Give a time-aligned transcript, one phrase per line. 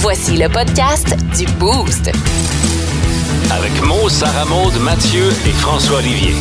[0.00, 2.10] Voici le podcast du Boost.
[3.50, 6.34] Avec Mo, Sarah Maud, Mathieu et François Olivier.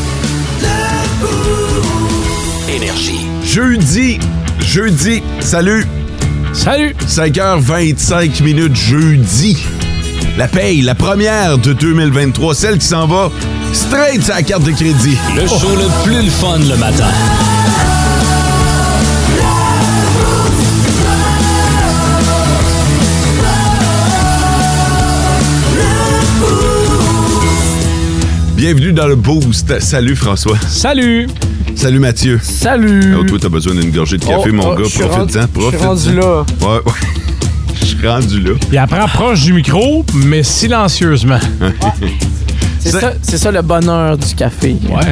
[2.69, 3.25] Énergie.
[3.43, 4.19] Jeudi,
[4.59, 5.85] jeudi, salut.
[6.53, 6.95] Salut!
[7.07, 9.57] 5h25 minutes jeudi.
[10.37, 13.31] La paye, la première de 2023, celle qui s'en va
[13.73, 15.17] straight sur la carte de crédit.
[15.35, 17.09] Le show le plus le fun le matin.
[28.57, 29.79] Bienvenue dans le Boost.
[29.79, 30.57] Salut François.
[30.67, 31.27] Salut!
[31.75, 32.39] Salut Mathieu.
[32.41, 33.15] Salut!
[33.19, 34.83] Oh, toi, t'as besoin d'une gorgée de café, Oh, mon oh, gars.
[34.89, 35.87] Profite-en, Je suis profite-en.
[35.89, 36.45] rendu là.
[36.61, 36.91] Ouais, ouais.
[37.79, 38.51] Je suis rendu là.
[38.71, 41.39] Il apprend proche du micro, mais silencieusement.
[42.79, 44.75] C'est C'est- ça, c'est ça le bonheur du café.
[44.89, 45.05] Ouais,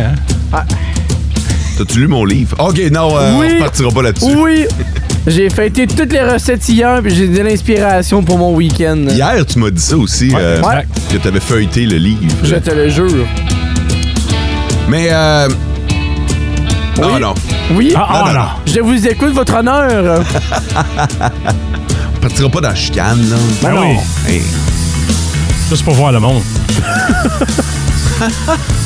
[0.54, 0.64] hein?
[1.78, 2.56] T'as-tu lu mon livre?
[2.60, 3.48] OK, non, euh, Oui.
[3.52, 4.36] on repartira pas là-dessus.
[4.38, 4.66] Oui!
[5.28, 9.06] J'ai fêté toutes les recettes hier puis j'ai de l'inspiration pour mon week-end.
[9.10, 10.86] Hier, tu m'as dit ça aussi, euh, Ouais.
[11.12, 12.22] que t'avais feuilleté le livre.
[12.44, 13.26] Je te le jure.
[14.88, 15.48] Mais, euh...
[17.02, 17.22] Non, Oui.
[17.22, 17.34] non.
[17.74, 17.94] Oui?
[17.96, 18.40] Ah, ah, non, non.
[18.40, 18.46] non.
[18.68, 20.24] Je vous écoute, votre honneur.
[22.16, 23.36] On partira pas dans la chicane, là.
[23.64, 23.82] Ben non.
[23.82, 23.98] oui.
[24.28, 24.42] Hey.
[25.70, 26.44] Juste pour voir le monde.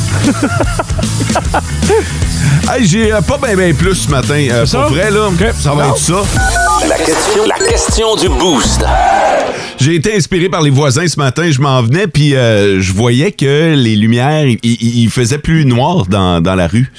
[2.71, 4.35] Hey, j'ai euh, pas bien ben plus ce matin.
[4.35, 4.81] Euh, C'est ça?
[4.83, 5.43] pour vrai, là, OK.
[5.59, 6.21] ça va être ça.
[6.88, 8.83] La question, la question du boost.
[9.80, 11.49] J'ai été inspiré par les voisins ce matin.
[11.49, 16.41] Je m'en venais, puis euh, je voyais que les lumières, il faisait plus noir dans,
[16.41, 16.91] dans la rue.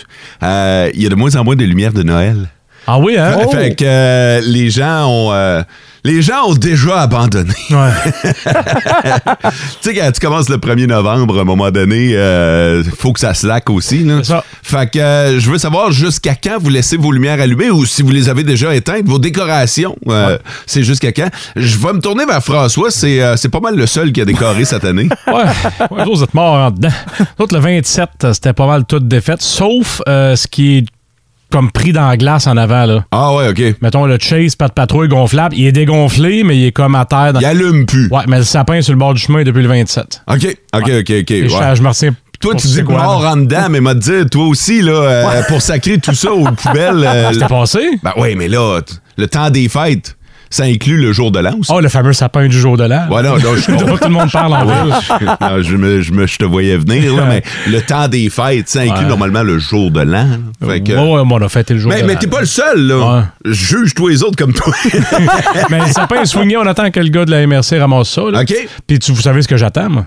[0.43, 2.49] Euh, Il y a de moins en moins de lumières de Noël.
[2.87, 3.39] Ah oui, hein?
[3.51, 5.33] Fait- Fait que euh, les gens ont...
[5.33, 5.63] euh,
[6.03, 7.53] les gens ont déjà abandonné.
[7.71, 7.91] Ouais.
[9.45, 9.51] tu
[9.83, 13.35] sais, quand tu commences le 1er novembre, à un moment donné, euh, faut que ça
[13.35, 14.05] slack aussi.
[14.05, 14.19] Là.
[14.23, 14.45] C'est ça.
[14.63, 18.03] Fait que euh, je veux savoir jusqu'à quand vous laissez vos lumières allumées ou si
[18.03, 21.29] vous les avez déjà éteintes, vos décorations, euh, c'est jusqu'à quand?
[21.57, 24.65] Je vais me tourner vers François, c'est c'est pas mal le seul qui a décoré
[24.65, 25.09] cette année.
[25.27, 25.45] Ouais,
[25.91, 26.89] ouais, vous êtes morts en dedans.
[27.39, 30.85] L'autre, le 27, euh, c'était pas mal toute défaite, sauf ce qui est
[31.51, 33.05] comme pris dans la glace en avant, là.
[33.11, 33.77] Ah ouais, OK.
[33.83, 37.05] Mettons, le Chase, pas de patrouille gonflable, il est dégonflé, mais il est comme à
[37.05, 37.33] terre.
[37.33, 37.41] Dans...
[37.41, 38.09] Il allume plus.
[38.11, 40.23] Ouais, mais le sapin est sur le bord du chemin depuis le 27.
[40.29, 40.91] OK, OK, OK, OK.
[41.29, 41.77] Je, ouais.
[41.77, 42.15] je me retiens.
[42.41, 45.61] Toi, tu dis quoi, mort en dedans, mais m'a dit, toi aussi, là, euh, pour
[45.61, 47.05] sacrer tout ça aux poubelles.
[47.05, 47.81] euh, C'était passé?
[48.03, 48.81] ben oui, mais là,
[49.19, 50.17] le temps des fêtes,
[50.51, 51.71] ça inclut le jour de l'an aussi.
[51.73, 53.07] Oh, le fameux sapin du jour de l'an.
[53.09, 54.65] Ouais, non, non, je Pas tout le monde parle en.
[55.41, 58.69] Non, je, me, je, me- je te voyais venir, là, mais le temps des fêtes,
[58.69, 59.09] ça inclut Ouais.
[59.09, 60.27] normalement le jour de l'an.
[60.61, 60.67] là.
[60.69, 62.19] Fait que- Ouais, ouais, on a fêté le jour mais de mais l'an.
[62.21, 62.97] t'es pas le seul, là.
[63.19, 63.23] Ouais.
[63.47, 64.75] Juge tous les autres comme toi.
[65.71, 68.23] Mais le sapin est swingé, on attend que le gars de la MRC ramasse ça.
[68.31, 68.41] là.
[68.43, 68.55] OK.
[68.87, 70.07] Puis tu, vous savez ce que j'attends, moi?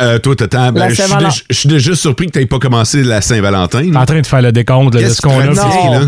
[0.00, 0.72] Euh, toi, t'attends.
[0.72, 3.82] Ben, je suis déjà- surpris que t'aies pas commencé la Saint-Valentin.
[3.92, 4.00] là.
[4.00, 5.44] En train de faire le décompte là, de Qu'est-ce ce qu'on a.
[5.46, 6.00] là?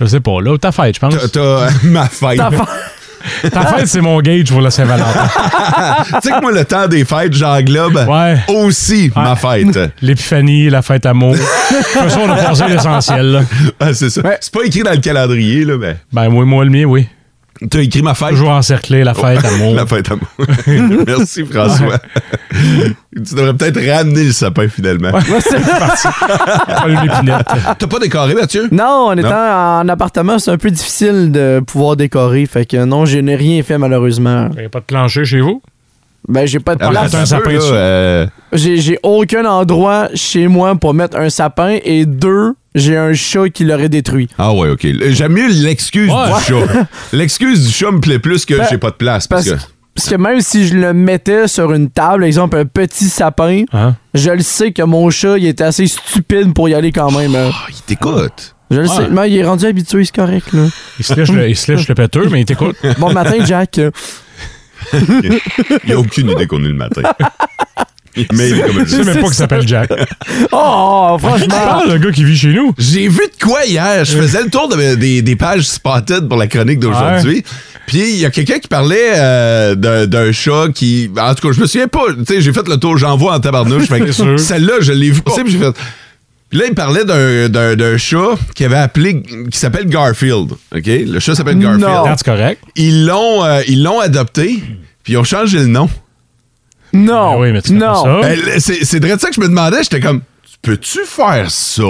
[0.00, 1.14] Je sais pas, là, ta fête, je pense.
[1.14, 2.36] T'as- T'as euh, ma fête.
[2.38, 2.68] Ta fa-
[3.50, 5.28] Ta fête, c'est mon gauge pour la Saint-Valentin.
[6.04, 8.36] tu sais que moi, le temps des fêtes, j'englobe Ouais.
[8.48, 9.78] aussi ma fête.
[10.00, 11.34] L'épiphanie, la fête amour.
[11.34, 11.38] De
[12.08, 13.44] ça, on a passé l'essentiel.
[13.92, 14.22] c'est ça.
[14.40, 17.06] C'est pas écrit dans le calendrier, là, mais Ben, moi, moi, le mien, oui.
[17.70, 18.30] T'as écrit ma fête?
[18.30, 19.74] Toujours encerclé, la fête amour.
[19.74, 20.26] La fête amour.
[21.06, 21.98] Merci, François.
[23.14, 25.10] tu devrais peut-être ramener le sapin, finalement.
[25.12, 27.46] Pas une épinette.
[27.78, 28.68] T'as pas décoré, Mathieu?
[28.70, 29.80] Non, en étant Non.
[29.82, 32.46] en appartement, c'est un peu difficile de pouvoir décorer.
[32.46, 34.48] Fait que non, je n'ai rien fait malheureusement.
[34.54, 35.62] Il n'y a pas de plancher chez vous?
[36.28, 37.14] Ben, j'ai pas de Ah, place.
[37.14, 41.78] Un sapin euh, J'ai j'ai aucun endroit chez moi pour mettre un sapin.
[41.84, 44.28] Et deux, j'ai un chat qui l'aurait détruit.
[44.38, 44.86] Ah ouais, OK.
[45.10, 46.32] J'aime mieux l'excuse Ouais.
[46.38, 46.86] du chat.
[47.12, 49.26] L'excuse du chat me plaît plus que Ben, j'ai pas de place.
[49.26, 49.70] Parce, Parce, que...
[49.94, 53.94] parce que même si je le mettais sur une table, exemple un petit sapin, Hein?
[54.14, 57.34] je le sais que mon chat, il était assez stupide pour y aller quand même.
[57.34, 57.50] hein.
[57.52, 58.54] Ah, il t'écoute.
[58.70, 58.96] Je le Ouais.
[58.96, 59.08] sais.
[59.10, 60.46] Mais il est rendu habitué, c'est correct.
[60.54, 60.62] Là.
[60.98, 62.76] Il se lèche le, il se lèche le péteux, mais il t'écoute.
[62.98, 63.78] Bon matin, Jack.
[65.84, 67.02] Il a aucune idée qu'on est le matin.
[68.32, 69.90] Mais Je sais même pas qu'il s'appelle Jack.
[70.52, 71.46] Oh, Tu franchement.
[71.48, 72.74] parles d'un gars qui vit chez nous.
[72.78, 74.04] J'ai vu de quoi hier?
[74.04, 77.42] Je faisais le tour de- des, des pages spotted pour la chronique d'aujourd'hui.
[77.86, 79.74] Puis il y a quelqu'un qui parlait euh,
[80.06, 81.10] d'un chat qui.
[81.18, 82.04] En tout cas, je me souviens pas.
[82.18, 83.86] Tu sais, j'ai fait le tour, j'en vois en tabarnouche.
[84.38, 85.72] Celle-là, je l'ai vu passer, puis j'ai fait.
[86.50, 89.22] Puis là, il parlait d'un- d'un d'un chat qui avait appelé.
[89.50, 90.52] qui s'appelle Garfield.
[90.74, 90.82] OK?
[90.86, 91.86] Le chat s'appelle Garfield.
[91.88, 92.04] Non.
[92.16, 92.62] C'est correct.
[92.76, 94.62] Ils l'ont euh, ils l'ont adopté,
[95.02, 95.88] puis ils ont changé le nom.
[96.92, 97.34] Non.
[97.34, 98.20] Ben oui, mais tu non.
[98.20, 99.82] Ben, c'est c'est de ça que je me demandais.
[99.82, 100.20] J'étais comme,
[100.62, 101.82] peux-tu faire ça?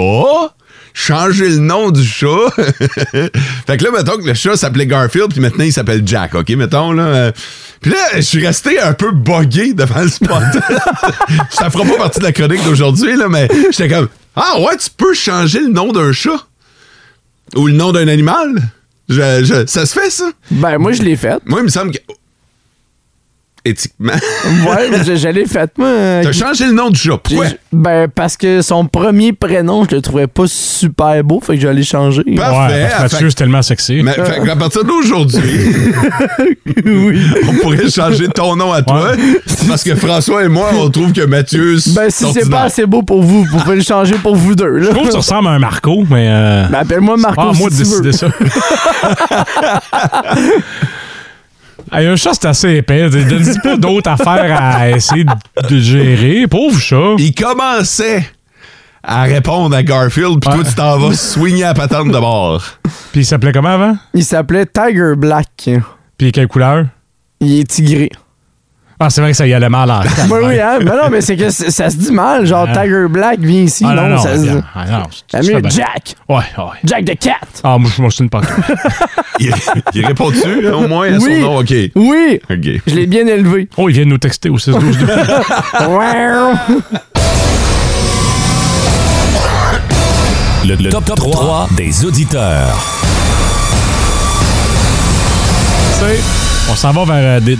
[0.95, 2.27] Changer le nom du chat?
[2.55, 6.49] fait que là, mettons que le chat s'appelait Garfield, puis maintenant il s'appelle Jack, OK?
[6.51, 7.03] Mettons, là.
[7.03, 7.31] euh,
[7.81, 10.29] Puis là, je suis resté un peu buggé devant le spot.
[11.49, 14.89] ça fera pas partie de la chronique d'aujourd'hui, là, mais j'étais comme, ah ouais, tu
[14.95, 16.45] peux changer le nom d'un chat?
[17.55, 18.49] Ou le nom d'un animal?
[19.09, 20.31] Je- je- ça se fait, ça?
[20.51, 21.39] Ben, moi, je l'ai fait.
[21.45, 21.97] Moi, il me semble que.
[23.65, 24.13] Éthiquement.
[24.67, 25.87] Ouais, mais je, je l'ai fait, moi.
[26.21, 27.17] T'as changé le nom du chat.
[27.17, 27.45] Pourquoi?
[27.71, 31.67] Ben, parce que son premier prénom, je le trouvais pas super beau, fait que je
[31.67, 32.23] l'ai changé.
[32.35, 32.73] Parfait.
[32.73, 34.01] Ouais, parce que Mathieu, c'est tellement sexy.
[34.03, 35.59] Mais fait qu'à partir d'aujourd'hui,
[37.47, 39.11] on pourrait changer ton nom à toi.
[39.67, 41.77] Parce que François et moi, on trouve que Mathieu.
[41.87, 44.77] Ben, si c'est pas assez beau pour vous, vous pouvez le changer pour vous deux,
[44.77, 44.87] là.
[44.87, 46.27] Je trouve que tu ressembles à un Marco, mais.
[46.29, 46.67] Euh...
[46.69, 47.41] Ben, appelle-moi Marco.
[47.41, 48.27] Ah, moi de décider ça.
[51.95, 53.07] Hey, un chat, c'est assez épais.
[53.07, 56.47] Donne pas d'autres affaires à essayer de, gérer.
[56.47, 57.13] Pauvre chat.
[57.19, 58.25] Il commençait
[59.03, 62.63] à répondre à Garfield, puis toi, tu t'en vas swinger à patente de bord.
[63.11, 63.95] Puis il s'appelait comment avant?
[64.15, 65.69] Il s'appelait Tiger Black.
[66.17, 66.85] Puis quelle couleur?
[67.39, 68.09] Il est tigré.
[68.99, 69.99] Ah, c'est vrai que ça y allait mal en
[70.29, 70.77] Ben oui, hein?
[70.79, 72.45] Ben non, mais c'est que ça se dit mal.
[72.45, 72.67] Genre.
[72.71, 73.83] Tiger Black, viens ici.
[73.87, 74.49] Ah, non, ça se dit.
[74.75, 75.61] Ah, non, tu mieux.
[75.69, 76.15] Jack.
[76.29, 76.63] Ouais, ouais.
[76.85, 77.33] Jack the Cat.
[77.63, 78.49] Ah, moi, je suis une pantoute.
[79.39, 79.51] Il,
[79.95, 81.41] il répond-tu, au moins, à Oui.
[81.41, 81.57] son nom?
[81.59, 81.73] OK.
[81.95, 82.81] Oui, OK.
[82.85, 83.67] je l'ai bien élevé.
[83.77, 84.97] Oh, il vient de nous texter au 6 12
[90.65, 92.73] Le, le top, 3 des auditeurs.
[95.99, 96.19] Tu sais,
[96.71, 97.57] on s'en va vers euh, des-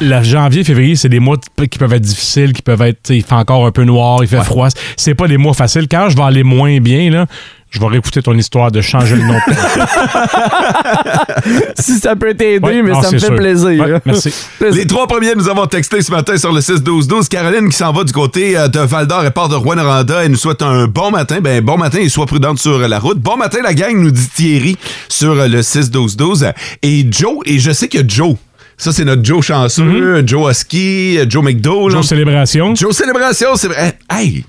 [0.00, 1.36] la janvier, février, c'est des mois
[1.70, 4.18] qui peuvent être difficiles, qui peuvent être, tu sais, il fait encore un peu noir,
[4.22, 4.68] il fait froid.
[4.96, 5.88] C'est pas des mois faciles.
[5.88, 7.26] Quand je vais aller moins bien, là,
[7.70, 9.34] je vais réécouter ton histoire de changer le nom.
[9.34, 9.40] de
[11.56, 13.36] ton- si ça peut t'aider, Ouais, mais non, ça me fait sûr.
[13.36, 13.68] plaisir.
[13.84, 14.32] Ouais, merci.
[14.58, 14.80] Plaisir.
[14.82, 17.28] Les trois premiers nous avons texté ce matin sur le 6-12-12.
[17.28, 20.24] Caroline qui s'en va du côté euh, de Val-d'Or et part de Rouen-Noranda.
[20.24, 21.38] Elle nous souhaite un bon matin.
[21.42, 23.18] Ben, bon matin et sois prudente sur la route.
[23.18, 24.76] Bon matin, la gang, nous dit Thierry
[25.08, 26.52] sur le 6-12-12.
[26.82, 28.36] Et Joe, et je sais que Joe,
[28.76, 31.88] ça c'est notre Joe chanceux, Joe Husky, Joe McDo.
[31.88, 31.94] là.
[31.96, 32.74] Jour célébration.
[32.74, 33.98] Joe Célébration, c'est vrai.
[34.10, 34.44] Hey!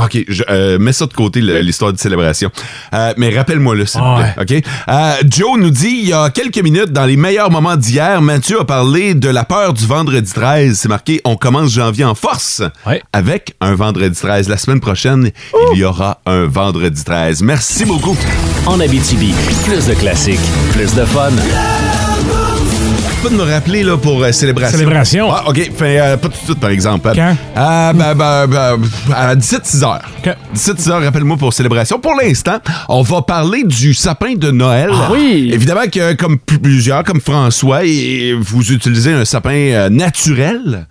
[0.00, 2.52] OK, je euh, mets ça de côté, le- l'histoire de célébration.
[2.94, 4.34] Euh, mais rappelle-moi-le, s'il vous plaît.
[4.60, 4.64] OK?
[4.88, 8.60] Euh, Joe nous dit, il y a quelques minutes, dans les meilleurs moments d'hier, Mathieu
[8.60, 10.78] a parlé de la peur du vendredi 13.
[10.78, 13.02] C'est marqué, on commence janvier en force Ouais.
[13.12, 14.48] avec un vendredi 13.
[14.48, 15.32] La semaine prochaine,
[15.72, 17.42] il y aura un vendredi 13.
[17.42, 18.16] Merci beaucoup.
[18.66, 19.34] En Abitibi,
[19.64, 20.38] plus de classiques,
[20.74, 21.32] plus de fun.
[23.20, 24.78] Tu peux me rappeler là, pour euh, célébration?
[24.78, 25.28] Célébration.
[25.32, 25.56] Ah, OK.
[25.76, 27.10] Fait, euh, pas tout de suite, par exemple.
[27.16, 27.36] Quand?
[27.56, 28.78] Euh, ben, ben, ben,
[29.12, 30.08] à 17-6 heures.
[30.24, 30.36] OK.
[30.54, 31.98] 17 heures, rappelle-moi pour célébration.
[31.98, 34.90] Pour l'instant, on va parler du sapin de Noël.
[34.92, 35.50] Ah oui.
[35.52, 40.86] Évidemment que comme plusieurs, comme François, et vous utilisez un sapin naturel.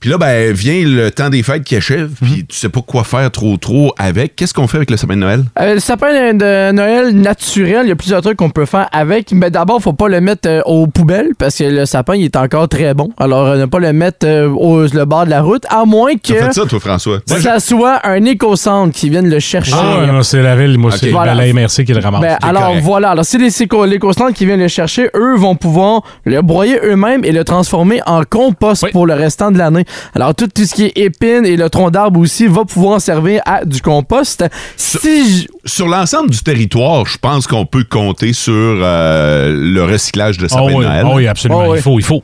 [0.00, 2.28] Puis là, ben, vient le temps des fêtes qui achève, Mhm.
[2.28, 4.36] puis tu sais pas quoi faire trop trop avec.
[4.36, 5.44] Qu'est-ce qu'on fait avec le sapin de Noël?
[5.60, 9.32] Euh, le sapin de Noël naturel, il y a plusieurs trucs qu'on peut faire avec.
[9.32, 12.36] Mais d'abord, faut pas le mettre euh, aux poubelles parce que le sapin, il est
[12.36, 13.10] encore très bon.
[13.18, 16.14] Alors, euh, ne pas le mettre euh, au le bord de la route, à moins
[16.14, 17.18] que T'as fait ça, toi, François?
[17.26, 19.72] ça soit un éco-centre qui vienne le chercher.
[19.74, 21.34] Ah, non, c'est la ville, moi, c'est Voilà.
[21.34, 22.20] balai MRC qui le ramasse.
[22.20, 22.82] Ben, alors correct.
[22.82, 23.50] voilà, alors si les
[23.86, 28.22] l'éco-centre qui viennent le chercher, eux vont pouvoir le broyer eux-mêmes et le transformer en
[28.28, 28.90] compost Oui.
[28.92, 29.84] pour le restant de l'année.
[30.14, 33.40] Alors tout, tout ce qui est épines et le tronc d'arbre aussi va pouvoir servir
[33.46, 34.44] à du compost.
[34.76, 40.38] Si j- Sur l'ensemble du territoire, je pense qu'on peut compter sur euh, le recyclage
[40.38, 41.04] de Ah sapin oui, Noël.
[41.06, 41.62] ah oui, absolument.
[41.62, 41.78] Ah oui.
[41.78, 42.22] Il faut, il faut.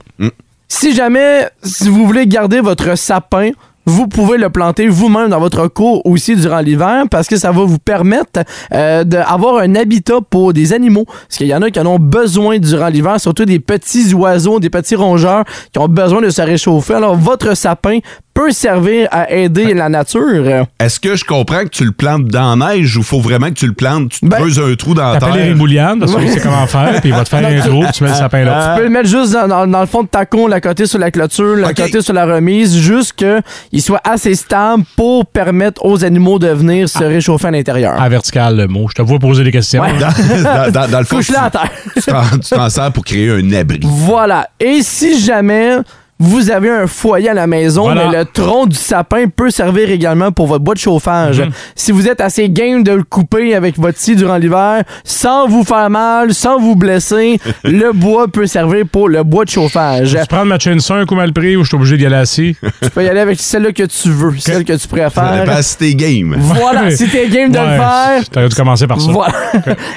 [0.68, 3.50] Si jamais, si vous voulez garder votre sapin,
[3.86, 7.64] vous pouvez le planter vous-même dans votre cour aussi durant l'hiver parce que ça va
[7.64, 8.40] vous permettre
[8.72, 11.04] euh, d'avoir un habitat pour des animaux.
[11.04, 14.60] Parce qu'il y en a qui en ont besoin durant l'hiver, surtout des petits oiseaux,
[14.60, 16.94] des petits rongeurs qui ont besoin de se réchauffer.
[16.94, 17.98] Alors, votre sapin
[18.34, 20.66] peut servir à aider la nature.
[20.80, 23.54] Est-ce que je comprends que tu le plantes dans la neige ou faut vraiment que
[23.54, 25.54] tu le plantes, tu te Ben, creuses un trou dans la terre?
[25.54, 28.10] Bouliane, parce sait comment faire, puis il va te faire un trou, puis tu mets
[28.10, 28.72] le sapin là.
[28.74, 30.86] Tu peux le mettre juste dans, dans- dans le fond de ta con, la côté
[30.86, 35.84] sur la clôture, la côté sur la remise, juste qu'il soit assez stable pour permettre
[35.84, 38.00] aux animaux de venir se réchauffer à l'intérieur.
[38.00, 38.86] À vertical, le mot.
[38.88, 39.80] Je te vois poser des questions.
[39.82, 39.92] Ouais.
[40.00, 40.08] Dans,
[40.42, 41.70] dans- dans- dans le fond, tu Couche-la à terre.
[41.94, 43.80] tu t'en- tu t'en sers pour créer un abri.
[43.84, 44.48] Voilà.
[44.58, 45.76] Et si jamais
[46.24, 48.08] vous avez un foyer à la maison, Voilà.
[48.10, 51.40] mais le tronc du sapin peut servir également pour votre bois de chauffage.
[51.40, 51.50] Mhm.
[51.74, 55.64] Si vous êtes assez game de le couper avec votre scie durant l'hiver, sans vous
[55.64, 60.16] faire mal, sans vous blesser, le bois peut servir pour le bois de chauffage.
[60.20, 62.56] Tu prends ma chaîne 5 ou mal pris ou je suis obligé d'y aller assis?
[62.82, 65.44] tu peux y aller avec celle-là que tu veux, celle que tu préfères.
[65.44, 66.34] dépend si t'es game.
[66.38, 69.10] Voilà, si t'es game de le faire, T'aurais dû commencer par ça.
[69.10, 69.34] Voilà.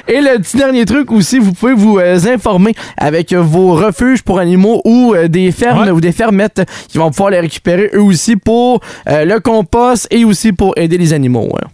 [0.06, 4.38] Et le petit dernier truc aussi, vous pouvez vous euh, informer avec vos refuges pour
[4.38, 5.90] animaux ou euh, des fermes Ouais.
[5.90, 10.24] ou des fermettes qui vont pouvoir les récupérer eux aussi pour euh, le compost et
[10.24, 11.48] aussi pour aider les animaux.
[11.62, 11.68] hein.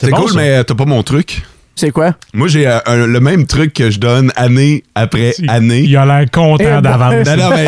[0.00, 0.36] C'est bon, cool, ça.
[0.36, 1.42] mais euh, t'as pas mon truc.
[1.74, 2.14] C'est quoi?
[2.34, 5.82] Moi, j'ai euh, le même truc que je donne année après année.
[5.84, 6.80] Il a l'air Eh content ben.
[6.80, 7.26] d'avance.
[7.26, 7.66] Non, non, mais.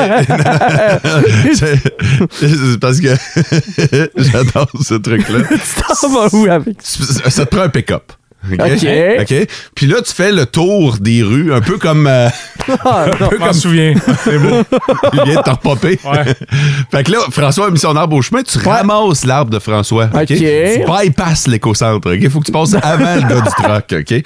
[1.54, 1.76] c'est
[2.32, 3.08] c'est parce que
[4.16, 5.40] j'adore ce truc-là.
[5.48, 6.76] Tu t'en vas où avec?
[6.82, 8.12] Ça te prend un pick-up.
[8.44, 8.58] OK?
[8.58, 8.86] OK.
[9.20, 9.46] OK?
[9.74, 12.06] Puis là, tu fais le tour des rues, un peu comme...
[12.06, 12.28] euh,
[12.84, 13.94] Ah, un peu Je m'en comme souviens.
[14.24, 14.62] C'est beau.
[15.12, 15.98] il vient de te repopper.
[16.04, 16.34] Ouais.
[16.90, 20.08] fait que là, François a mis son arbre au chemin, tu ramasses l'arbre de François.
[20.14, 20.26] OK?
[20.26, 20.36] Tu
[20.86, 22.14] bypasses l'écocentre.
[22.14, 22.28] OK?
[22.28, 24.00] Faut que tu passes avant le gars du truck.
[24.00, 24.22] OK?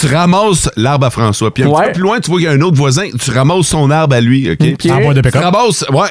[0.00, 1.52] Tu ramasses l'arbre à François.
[1.52, 3.30] Puis un petit peu plus loin, tu vois qu'il y a un autre voisin, tu
[3.30, 4.50] ramasses son arbre à lui.
[4.50, 4.58] OK?
[4.74, 4.90] OK.
[4.90, 6.08] En boîte de Tu ramasses, ouais,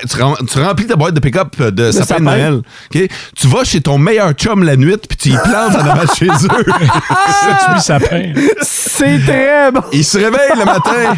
[0.49, 2.19] tu, remplis ta boîte de pick-up de, sapin sapin.
[2.19, 2.53] de Noël.
[2.93, 3.07] OK?
[3.35, 6.15] Tu vas chez ton meilleur chum la nuit, puis tu y plantes en avant de
[6.17, 6.73] chez eux.
[8.61, 9.81] C'est très bon.
[9.91, 11.17] Il se réveille le matin.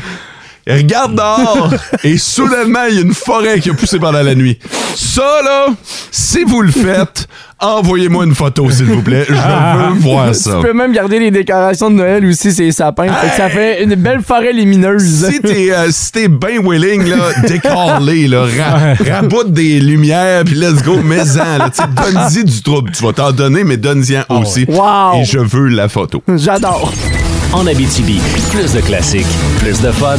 [0.67, 4.35] Il regarde dehors et soudainement, il y a une forêt qui a poussé pendant la
[4.35, 4.59] nuit.
[4.95, 5.67] Ça, là,
[6.11, 7.27] si vous le faites,
[7.61, 9.25] envoyez-moi une photo, s'il vous plaît.
[9.27, 10.55] Je veux voir ça.
[10.61, 13.11] Tu peux même garder les décorations de Noël aussi, ces sapins.
[13.11, 15.27] Fait que ça fait une belle forêt lumineuse.
[15.31, 20.55] Si t'es euh, si t'es bien willing, là, décalé, là, ra- raboute des lumières, puis
[20.55, 21.57] let's go, mets-en.
[21.57, 21.69] là.
[21.69, 22.91] Tu sais, Donne-y du trouble.
[22.91, 24.65] Tu vas t'en donner, mais donne-y aussi.
[24.67, 25.21] Wow.
[25.21, 26.21] Et je veux la photo.
[26.35, 26.91] J'adore.
[27.51, 28.19] En Abitibi,
[28.51, 29.25] plus de classiques,
[29.59, 30.17] plus de fun.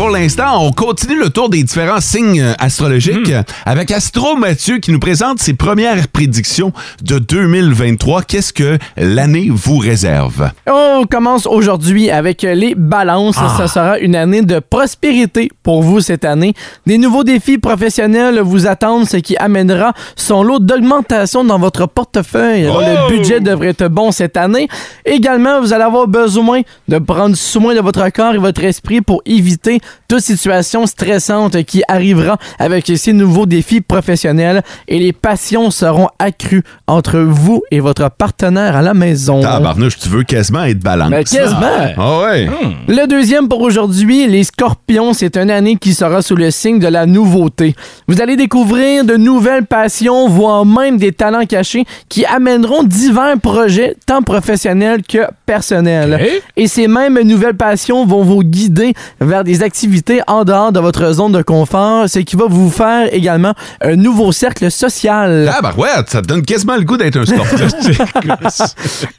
[0.00, 4.78] Pour l'instant, on continue le tour des différents signes euh, astrologiques euh, avec Astro Mathieu
[4.78, 8.22] qui nous présente ses premières prédictions de 2023.
[8.22, 10.52] Qu'est-ce que l'année vous réserve?
[10.66, 13.36] On commence aujourd'hui avec les balances.
[13.58, 16.54] Ça sera une année de prospérité pour vous cette année.
[16.86, 22.64] Des nouveaux défis professionnels vous attendent, ce qui amènera son lot d'augmentation dans votre portefeuille.
[22.64, 24.66] Alors, Le budget devrait être bon cette année.
[25.04, 29.20] Également, vous allez avoir besoin de prendre soin de votre corps et votre esprit pour
[29.26, 36.08] éviter toute situation stressante qui arrivera avec ces nouveaux défis professionnels et les passions seront
[36.18, 39.40] accrues entre vous et votre partenaire à la maison.
[39.40, 41.10] Tabarnouche, tu veux quasiment être balance.
[41.10, 41.60] Ben, quasiment.
[41.96, 42.48] Ah ouais.
[42.88, 46.88] Le deuxième pour aujourd'hui, les scorpions, c'est une année qui sera sous le signe de
[46.88, 47.74] la nouveauté.
[48.08, 53.96] Vous allez découvrir de nouvelles passions, voire même des talents cachés qui amèneront divers projets,
[54.06, 56.20] tant professionnels que personnels.
[56.56, 59.79] Et ces mêmes nouvelles passions vont vous guider vers des activités
[60.26, 64.32] en dehors de votre zone de confort, ce qui va vous faire également un nouveau
[64.32, 65.50] cercle social.
[65.52, 67.66] Ah bah ouais, ça te donne quasiment le goût d'être un scorpion.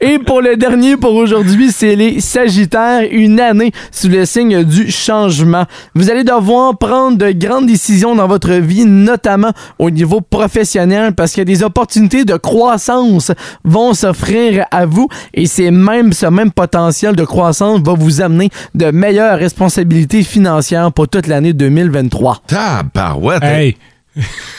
[0.00, 4.90] Et pour le dernier pour aujourd'hui, c'est les Sagittaires, une année sous le signe du
[4.90, 5.64] changement.
[5.94, 11.32] Vous allez devoir prendre de grandes décisions dans votre vie, notamment au niveau professionnel, parce
[11.32, 13.32] que des opportunités de croissance
[13.64, 18.50] vont s'offrir à vous et c'est même ce même potentiel de croissance va vous amener
[18.74, 20.41] de meilleures responsabilités financières
[20.90, 22.42] pour toute l'année 2023.
[22.46, 23.42] Tabarouette.
[23.42, 23.76] Hey.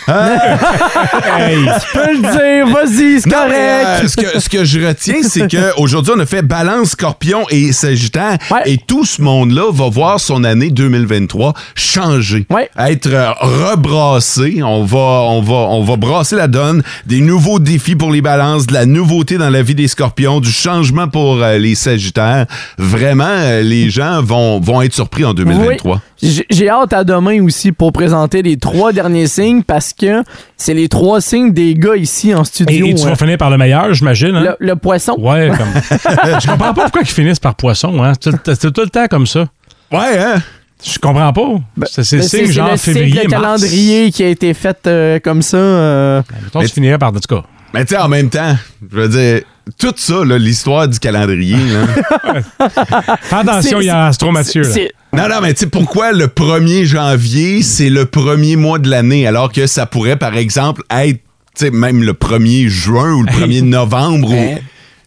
[0.08, 1.58] Hey.
[1.80, 3.54] Tu peux le dire, vas-y, c'est correct.
[4.04, 7.46] euh, ce, que, ce que je retiens, c'est que aujourd'hui on a fait Balance, Scorpion
[7.50, 8.38] et Sagittaire.
[8.52, 8.62] Ouais.
[8.66, 12.46] Et tout ce monde-là va voir son année 2023 changer.
[12.50, 12.70] Ouais.
[12.78, 14.62] Être euh, rebrassé.
[14.64, 16.84] On va, on, va, on va brasser la donne.
[17.06, 20.52] Des nouveaux défis pour les balances, de la nouveauté dans la vie des scorpions, du
[20.52, 22.46] changement pour euh, les Sagittaires.
[22.78, 25.96] Vraiment, euh, les gens vont, vont être surpris en 2023.
[25.96, 26.00] Oui.
[26.50, 30.24] J'ai hâte à demain aussi pour présenter les trois derniers signes parce que
[30.56, 32.86] c'est les trois signes des gars ici en Et, studio.
[32.88, 33.10] et tu hein.
[33.10, 34.36] vas finir par le meilleur, j'imagine.
[34.36, 34.56] Hein?
[34.60, 35.16] le, le poisson.
[35.20, 35.68] Ouais, comme.
[36.40, 38.14] je comprends pas pourquoi ils finissent par poisson, hein.
[38.22, 39.48] C'est tout- c'est tout le temps comme ça.
[39.92, 40.42] Ouais, hein?
[40.86, 41.42] Je comprends pas.
[41.88, 43.42] C'est c'est Ben, le signe c'est genre le février, le mars.
[43.42, 45.58] calendrier qui a été fait euh, comme ça.
[45.58, 47.44] euh, Mettons, Mais- tu finirais par, en tout cas.
[47.74, 48.56] Mais tu sais, en même temps,
[48.92, 49.42] je veux dire,
[49.80, 52.70] tout ça, l'histoire du calendrier, là.
[53.22, 54.64] Fais attention, C'est- il y a Astro Mathieu.
[55.14, 59.28] Non, non, mais tu sais, pourquoi le 1er janvier, c'est le premier mois de l'année,
[59.28, 61.20] alors que ça pourrait, par exemple, être,
[61.56, 64.60] tu sais, même le 1er juin ou le 1er novembre ou...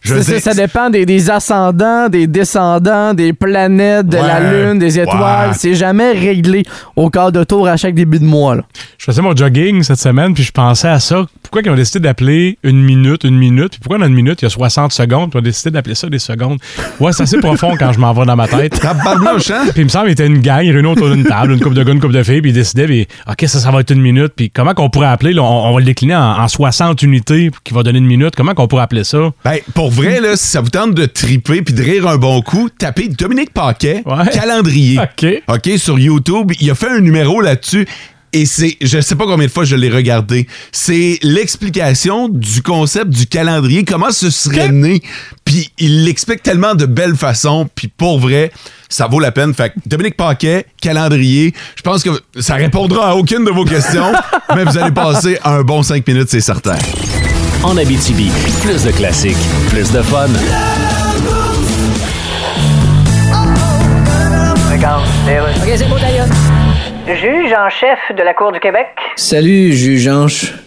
[0.03, 4.37] Je ça dépend des, des ascendants, des descendants, des planètes, de la.
[4.39, 5.49] Lune, des étoiles.
[5.49, 5.55] Ouais.
[5.57, 6.63] C'est jamais réglé
[6.95, 8.55] au quart de tour à chaque début de mois.
[8.55, 8.61] là.
[8.97, 11.25] Je faisais mon jogging cette semaine, puis je pensais à ça.
[11.41, 13.71] Pourquoi ils ont décidé d'appeler une minute, une minute?
[13.71, 15.95] Puis pourquoi dans une minute, il y a 60 secondes, puis ils ont décidé d'appeler
[15.95, 16.59] ça des secondes?
[16.99, 18.79] Ouais, c'est assez profond quand je m'en vais dans ma tête.
[18.85, 18.95] Hein?
[19.71, 21.53] Puis il me semble qu'il était une gang, il y avait une autour d'une table,
[21.53, 23.71] une couple de gars, une couple de filles, puis ils décidaient, puis OK, ça, ça
[23.71, 24.33] va être une minute.
[24.35, 27.49] Puis comment qu'on pourrait appeler, là, on, on va le décliner en, en 60 unités
[27.63, 28.35] qui va donner une minute.
[28.35, 29.31] Comment qu'on pourrait appeler ça?
[29.45, 32.41] Ben, pour vrai, là, si ça vous tente de triper puis de rire un bon
[32.41, 34.29] coup, tapez Dominique Paquet, Ouais.
[34.33, 34.99] calendrier.
[34.99, 35.25] OK.
[35.47, 36.51] OK, sur YouTube.
[36.59, 37.87] Il a fait un numéro là-dessus.
[38.33, 40.47] Et c'est, je sais pas combien de fois je l'ai regardé.
[40.73, 45.01] C'est l'explication du concept du calendrier, comment ce serait né.
[45.45, 47.69] Puis il l'explique tellement de belle façon.
[47.73, 48.51] Puis pour vrai,
[48.89, 49.53] ça vaut la peine.
[49.53, 51.53] Fait que Dominique Paquet, calendrier.
[51.77, 54.11] Je pense que ça répondra à aucune de vos questions,
[54.55, 56.75] mais vous allez passer un bon 5 minutes, c'est certain.
[57.63, 59.37] En Abitibi, plus de classiques,
[59.69, 60.27] plus de fun.
[67.07, 68.87] Juge en chef de la Cour du Québec.
[69.15, 70.53] Salut, juge Anche.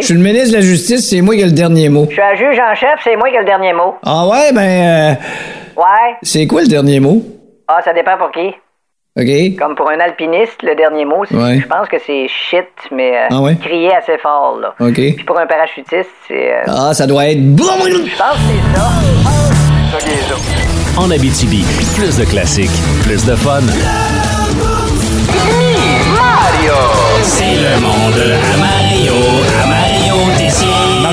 [0.00, 2.06] Je suis le ministre de la Justice, c'est moi qui ai le dernier mot.
[2.08, 3.94] Je suis un juge en chef, c'est moi qui ai le dernier mot.
[4.04, 4.60] Ah ouais, ben...
[4.60, 5.14] euh,
[5.76, 6.16] Ouais?
[6.22, 7.22] c'est quoi le dernier mot?
[7.68, 8.48] Ah, ça dépend pour qui.
[9.20, 9.58] OK?
[9.58, 11.58] Comme pour un alpiniste, le dernier mot, c'est- Ouais.
[11.60, 13.56] je pense que c'est shit, mais euh, Ah ouais?
[13.60, 14.74] crier assez fort, là.
[14.80, 14.94] OK.
[14.94, 16.52] Puis pour un parachutiste, c'est...
[16.52, 17.38] euh, Ah, ça doit être...
[17.38, 18.38] Je pense que
[20.00, 20.36] c'est ça.
[21.00, 21.64] En Abitibi,
[21.96, 22.70] plus de classiques,
[23.04, 23.60] plus de fun.
[27.22, 29.12] C'est le monde à Mario,
[29.62, 29.87] à Mario
[30.18, 30.47] Melody.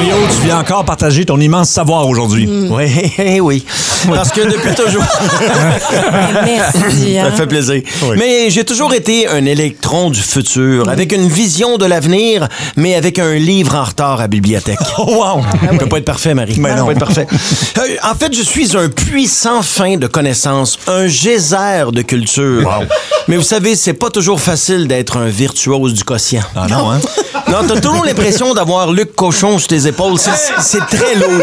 [0.05, 2.47] Mario, tu viens encore partager ton immense savoir aujourd'hui.
[2.47, 3.65] Oui, oui.
[4.07, 5.03] Parce que depuis toujours.
[6.45, 7.15] Merci.
[7.15, 7.31] Ça hein.
[7.35, 7.81] fait plaisir.
[8.15, 13.17] Mais j'ai toujours été un électron du futur, avec une vision de l'avenir, mais avec
[13.17, 14.79] un livre en retard à bibliothèque.
[14.97, 15.41] Oh, wow!
[15.41, 16.55] Ça peut pas être parfait, Marie.
[16.57, 16.85] Mais Ça non.
[16.85, 17.27] peut être parfait.
[17.77, 22.81] Euh, en fait, je suis un puits sans fin de connaissances, un geyser de culture.
[23.27, 26.43] Mais vous savez, c'est pas toujours facile d'être un virtuose du quotient.
[26.55, 26.99] Ah non, hein?
[27.51, 29.94] Non, t'as toujours l'impression d'avoir Luc Cochon sur tes épaules.
[30.17, 31.41] C'est- C'est très lourd.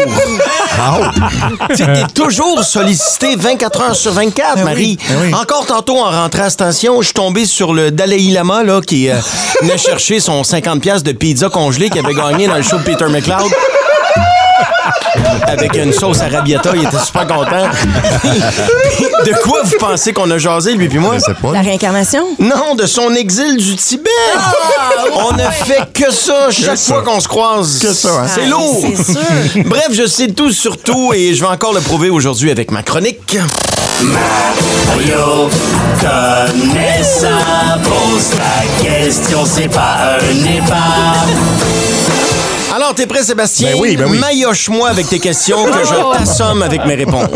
[1.69, 4.97] Tu sais, T'es toujours sollicité 24 heures sur 24, Marie.
[5.09, 5.33] eh oui.
[5.33, 8.81] Encore tantôt, en rentrant à la station, je suis tombé sur le Dalai Lama là,
[8.81, 9.15] qui euh,
[9.61, 12.83] venait chercher son 50$ piastres de pizza congelée qu'il avait gagné dans le show de
[12.83, 13.51] Peter McLeod.
[15.47, 17.69] Avec une sauce arabiata, il était super content.
[19.25, 21.15] de quoi vous pensez qu'on a jasé, lui puis moi?
[21.53, 22.23] La réincarnation?
[22.39, 24.09] Non, de son exil du Tibet.
[25.15, 27.79] On ne fait que ça chaque fois qu'on se croise.
[27.79, 28.83] Que ça, C'est Ah, lourd.
[28.95, 29.63] c'est sûr.
[29.65, 32.81] Bref, je sais tout sur tout et je vais encore le prouver aujourd'hui avec ma
[32.83, 33.37] chronique.
[34.01, 35.49] Mario
[35.99, 41.92] connaît ça, pose ta question, c'est pas un débat.
[42.93, 43.71] Alors, t'es prêt, Sébastien?
[43.71, 44.19] Ben oui, ben oui.
[44.19, 47.27] Maillotche-moi avec tes questions que je t'assomme avec mes réponses.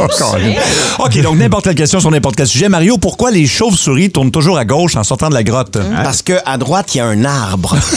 [1.00, 2.70] OK, donc n'importe quelle question sur n'importe quel sujet.
[2.70, 5.78] Mario, pourquoi les chauves-souris tournent toujours à gauche en sortant de la grotte?
[6.04, 7.76] Parce que à droite, il y a un arbre.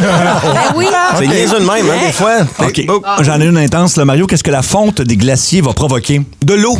[0.00, 0.86] Ben oui.
[1.18, 2.32] C'est niaiseux de même, hein, des fois.
[2.58, 3.00] OK, Oh.
[3.20, 4.04] j'en ai une intense, là.
[4.04, 4.26] Mario.
[4.26, 6.22] Qu'est-ce que la fonte des glaciers va provoquer?
[6.44, 6.76] De l'eau.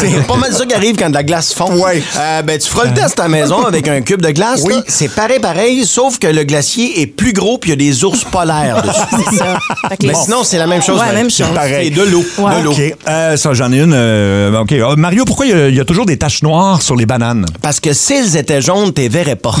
[0.00, 1.72] C'est pas mal ça qui arrive quand de la glace fond.
[1.76, 2.02] Ouais.
[2.18, 4.60] Euh, ben, tu feras le test à la maison avec un cube de glace.
[4.64, 4.74] Oui.
[4.86, 8.04] C'est pareil, pareil, sauf que le glacier est plus gros puis il y a des
[8.04, 9.24] ours polaires dessus.
[9.30, 9.58] C'est ça.
[10.02, 10.98] Mais sinon, c'est la même chose.
[11.00, 11.16] Ouais, Marie.
[11.16, 11.46] même chose.
[11.68, 12.24] C'est de l'eau.
[12.38, 12.58] Ouais.
[12.60, 12.72] De l'eau.
[12.72, 13.92] OK, euh, ça, j'en ai une.
[13.94, 14.74] euh, OK.
[14.96, 17.46] Mario, pourquoi il y a- il y, a toujours des taches noires sur les bananes?
[17.62, 19.52] Parce que s'ils étaient jaunes, t'es verrais pas.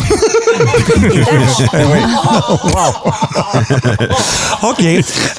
[4.62, 4.84] OK.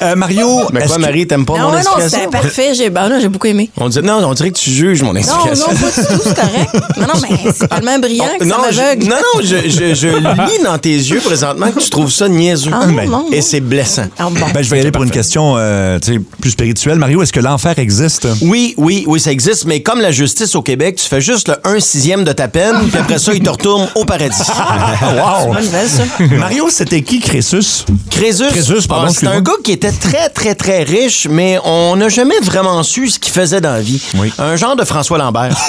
[0.02, 2.08] Euh, Mario, Mais quoi, Marie, t'aimes pas Non, mon non, explication?
[2.18, 2.74] c'était parfait.
[2.74, 3.70] J'ai ben, non, j'ai beaucoup aimé.
[3.76, 5.66] On dit, non, on dirait que tu juges mon Non, explication.
[5.70, 6.70] non, pas du tout, c'est correct.
[6.98, 9.04] Non, non, mais c'est tellement brillant que non, ça m'aveugle.
[9.06, 12.70] non, non, je, je, je lis dans tes yeux présentement que tu trouves ça niaiseux.
[12.72, 13.42] Ah, non, non, Et non.
[13.42, 14.04] c'est blessant.
[14.18, 14.46] Ah, bon.
[14.52, 15.98] Ben, je vais y aller pour une question euh,
[16.40, 16.98] plus spirituelle.
[16.98, 18.26] Mario, est-ce que l'enfer existe?
[18.42, 21.56] Oui, oui, oui, ça existe, mais comme la justice au Québec, tu fais juste le
[21.64, 24.36] 1 sixième de ta peine, puis après ça, il te retourne au paradis.
[25.02, 25.52] wow!
[25.52, 26.02] Bonne nouvelle, ça.
[26.38, 27.84] Mario, c'était qui Crésus?
[28.10, 31.96] Crésus, Crésus, pardon, ah, c'est un gars qui était très, très, très riche, mais on
[31.96, 34.02] n'a jamais vraiment su ce qu'il faisait dans la vie.
[34.16, 34.32] Oui.
[34.38, 35.56] Un genre de François Lambert.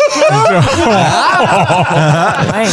[1.36, 2.68] Ouais.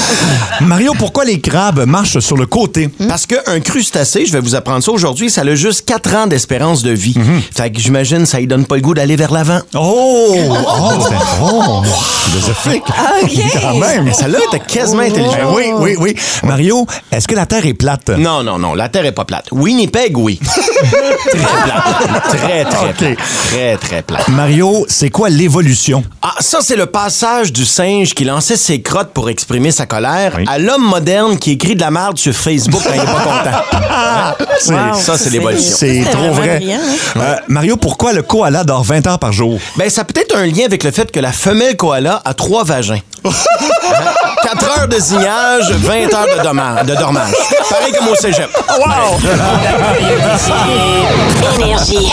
[0.60, 2.90] Mario, pourquoi les crabes marchent sur le côté?
[3.08, 6.82] Parce qu'un crustacé, je vais vous apprendre ça aujourd'hui, ça a juste 4 ans d'espérance
[6.82, 7.14] de vie.
[7.54, 9.60] Fait que j'imagine ça lui donne pas le goût d'aller vers l'avant.
[9.74, 10.36] Oh!
[10.38, 10.92] Oh!
[11.08, 11.82] c'est- oh,
[12.24, 12.84] philosophique.
[13.22, 13.30] OK.
[13.60, 14.04] Quand même.
[14.04, 15.54] Mais celle-là était quasiment Ben intelligente.
[15.54, 16.16] oui, oui, oui.
[16.44, 18.10] Mario, est-ce que la Terre est plate?
[18.10, 19.46] Non, non, non, la Terre est pas plate.
[19.52, 20.38] Winnipeg, oui.
[21.30, 22.22] très plate.
[22.28, 22.96] Très, très Ok.
[22.96, 23.18] plate.
[23.48, 24.28] Très, très plate.
[24.28, 24.51] Mario,
[24.88, 26.02] c'est quoi l'évolution?
[26.20, 30.34] Ah, ça, c'est le passage du singe qui lançait ses crottes pour exprimer sa colère
[30.36, 30.44] Oui.
[30.48, 34.46] à l'homme moderne qui écrit de la merde sur Facebook quand il est pas content.
[34.60, 35.76] C'est- Wow, ça, c'est l'évolution.
[35.76, 36.58] C'est trop vrai.
[36.58, 37.20] brillant, hein?
[37.20, 39.58] Euh, Mario, pourquoi le koala dort 20 heures par jour?
[39.76, 42.62] Ben, ça a peut-être un lien avec le fait que la femelle koala a trois
[42.64, 43.00] vagins.
[43.24, 47.32] 4 heures de zignage, 20 heures de, dommage, de dormage.
[47.70, 48.48] Pareil comme au cégep.
[51.60, 52.12] Énergie.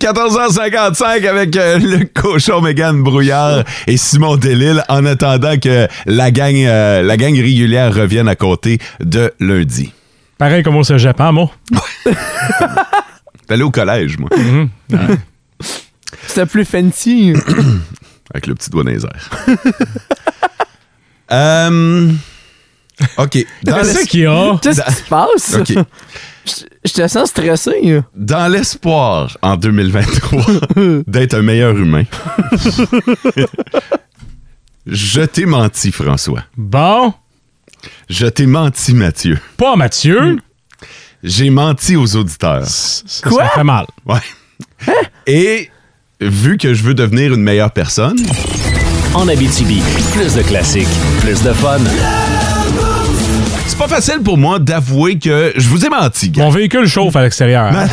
[0.00, 6.54] 14h55 avec euh, le cochon Mégane Brouillard et Simon Delille en attendant que la gang,
[6.56, 9.92] euh, la gang régulière revienne à côté de lundi.
[10.38, 11.50] Pareil comme au cégep, hein, moi?
[12.04, 14.28] T'es allé au collège, moi,
[16.26, 17.32] C'était plus fancy.
[18.34, 19.30] avec le petit doigt dans les airs.
[21.32, 22.12] Euh,
[23.18, 23.46] OK.
[23.64, 24.56] Dans Qu'est-ce l'es- qu'il y a?
[24.62, 25.54] Qu'est-ce qui se passe?
[25.58, 25.84] OK.
[26.84, 28.02] Je te sens stressé.
[28.14, 30.44] Dans l'espoir, en 2023,
[31.06, 32.04] d'être un meilleur humain,
[34.86, 36.44] je t'ai menti, François.
[36.56, 37.12] Bon.
[38.08, 39.38] Je t'ai menti, Mathieu.
[39.56, 40.38] Pas Mathieu.
[41.22, 42.66] J'ai menti aux auditeurs.
[43.24, 43.44] Quoi?
[43.44, 43.86] Ça fait mal.
[44.06, 44.20] Ouais.
[45.26, 45.70] Et
[46.20, 48.18] vu que je veux devenir une meilleure personne,
[49.14, 49.82] En Abitibi,
[50.12, 50.86] plus de classiques,
[51.20, 51.80] plus de fun.
[53.78, 56.30] C'est pas facile pour moi d'avouer que je vous ai menti.
[56.30, 56.44] gars.
[56.44, 57.70] Mon véhicule chauffe à l'extérieur.
[57.72, 57.86] Là,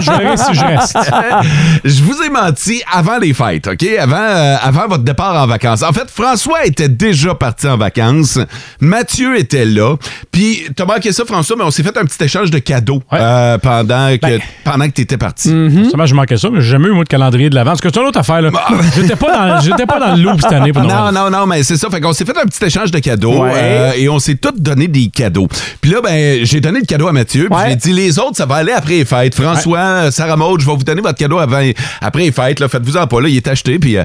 [0.00, 0.96] je verrai si je reste.
[1.84, 3.86] je vous ai menti avant les fêtes, OK?
[4.00, 5.82] Avant, euh, avant votre départ en vacances.
[5.82, 8.38] En fait, François était déjà parti en vacances.
[8.80, 9.96] Mathieu était là.
[10.32, 13.58] Puis, t'as manqué ça, François, mais on s'est fait un petit échange de cadeaux euh,
[13.58, 14.40] pendant que, Ben.
[14.64, 15.50] pendant que t'étais parti.
[15.94, 17.72] Ça, je manquais ça, mais j'ai jamais eu moi de calendrier de l'avant.
[17.72, 18.40] Parce que c'est une autre affaire.
[18.40, 18.50] là.
[18.94, 20.72] J'étais pas, dans- j'étais pas dans le loop cette année.
[20.72, 21.90] Pour Non, non, non, mais c'est ça.
[21.90, 23.52] Fait qu'on s'est fait un petit échange de cadeaux Ouais.
[23.54, 25.48] euh, et on s'est tous donné des cadeaux.
[25.80, 27.48] Puis là, ben, j'ai donné le cadeau à Mathieu.
[27.50, 29.34] Puis j'ai dit, les autres, ça va aller après les fêtes.
[29.34, 31.62] François, Sarah Maud, je vais vous donner votre cadeau avant,
[32.00, 32.60] après les fêtes.
[32.60, 32.68] Là.
[32.68, 33.20] Faites-vous-en pas.
[33.20, 33.78] Là, il est acheté.
[33.78, 33.96] Puis.
[33.96, 34.04] euh,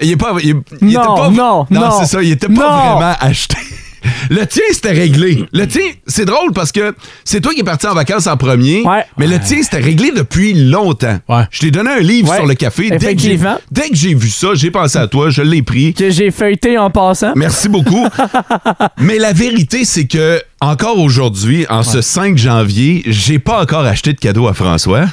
[0.00, 0.32] il est pas.
[0.42, 1.90] Il, il était Non, pas, non, non.
[2.00, 2.22] c'est ça.
[2.22, 2.96] Il était pas Non.
[2.96, 3.56] vraiment acheté.
[4.30, 5.44] Le tien, c'était réglé.
[5.52, 8.82] Le tien, c'est drôle parce que c'est toi qui es parti en vacances en premier,
[9.18, 11.18] mais le tien, c'était réglé depuis longtemps.
[11.50, 12.36] Je t'ai donné un livre Ouais.
[12.36, 12.90] sur le café.
[12.90, 13.56] Dès que j'ai- Effectivement.
[13.70, 15.94] Dès que j'ai vu ça, j'ai pensé à toi, je l'ai pris.
[15.94, 17.32] Que j'ai feuilleté en passant.
[17.36, 18.06] Merci beaucoup.
[18.98, 24.12] Mais la vérité, c'est que encore aujourd'hui, en ce 5 janvier, j'ai pas encore acheté
[24.12, 25.04] de cadeau à François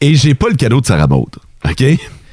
[0.00, 1.28] et j'ai pas le cadeau de Sarah Maud.
[1.64, 1.82] OK?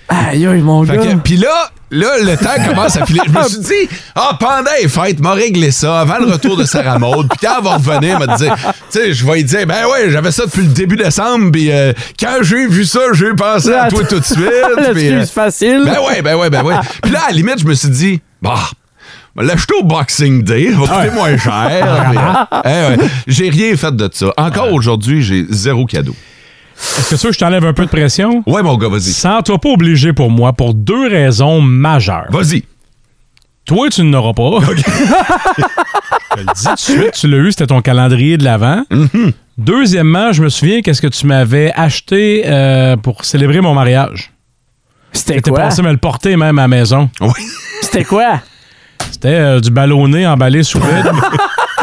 [0.10, 1.16] Aïe, mon Fait gars.
[1.24, 3.22] Puis là, là, le temps commence à filer.
[3.26, 6.66] Je me suis dit, ah, pendant les fêtes, m'a réglé ça avant le retour de
[6.66, 7.28] Sarah Maud.
[7.30, 9.86] Puis quand elle va revenir, elle m'a dit, tu sais, je vais lui dire, ben
[9.88, 11.52] ouais, j'avais ça depuis le début décembre.
[11.52, 14.38] Puis euh, quand j'ai vu ça, j'ai pensé à toi tout de suite.
[14.94, 15.84] puis, euh, facile.
[15.86, 16.76] ben ouais, ben ouais, ben ouais.
[17.02, 18.56] Puis là, à la limite, je me suis dit, bah,
[19.38, 22.48] l'acheter au Boxing Day, ça va coûter moins cher.
[22.66, 24.34] Ouais, J'ai rien fait de ça.
[24.38, 26.16] Encore aujourd'hui, j'ai zéro cadeau.
[26.78, 28.44] Est-ce que tu veux que je t'enlève un peu de pression?
[28.46, 29.12] Ouais, mon gars, vas-y.
[29.12, 32.28] Sens-toi pas obligé pour moi pour deux raisons majeures.
[32.30, 32.64] Vas-y.
[33.66, 34.60] Toi, tu n'auras pas.
[36.36, 38.84] je le dis tout de suite, tu l'as eu, c'était ton calendrier de l'Avent.
[38.92, 39.34] Mm-hmm.
[39.58, 44.32] Deuxièmement, je me souviens qu'est-ce que tu m'avais acheté euh, pour célébrer mon mariage?
[45.14, 45.60] C'était T'étais quoi?
[45.62, 47.10] passé me le porter même à la maison.
[47.22, 47.30] Oui.
[47.82, 48.42] C'était quoi?
[49.12, 51.12] C'était euh, du ballonné emballé sous vide.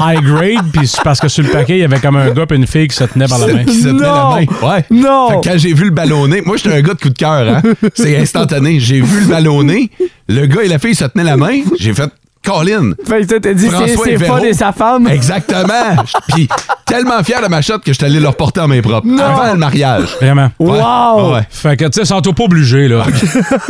[0.01, 2.45] High grade, puis c'est parce que sur le paquet, il y avait comme un gars
[2.51, 3.65] et une fille qui se tenaient par la main.
[3.65, 4.69] Qui se tenait la main.
[4.69, 4.85] Ouais.
[4.91, 5.29] Non!
[5.29, 7.47] Fait que quand j'ai vu le ballonné, moi j'étais un gars de coup de cœur,
[7.49, 7.63] hein.
[7.95, 8.81] C'est instantané.
[8.81, 9.91] J'ai vu le ballonné,
[10.29, 12.11] le gars et la fille se tenaient la main, j'ai fait
[12.43, 12.93] Colin.
[13.07, 15.07] Fait que t'as dit, c'est François et sa femme.
[15.09, 16.05] Exactement.
[16.33, 16.49] Puis
[16.87, 19.23] tellement fier de ma shot que je suis allé leur porter en main propre Non.
[19.23, 20.17] avant le mariage.
[20.21, 20.49] Vraiment.
[20.59, 20.81] Ouais.
[20.81, 21.35] Wow!
[21.35, 21.47] Ouais.
[21.51, 23.05] Fait que, tu sais, sans toi pas obligé, là.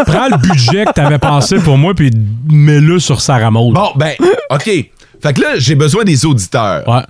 [0.07, 2.12] Prends le budget que t'avais pensé pour moi, puis
[2.49, 3.75] mets-le sur Sarah Maud.
[3.75, 4.12] Bon, ben,
[4.51, 4.71] OK.
[5.22, 6.87] Fait que là, j'ai besoin des auditeurs.
[6.88, 7.02] Ouais.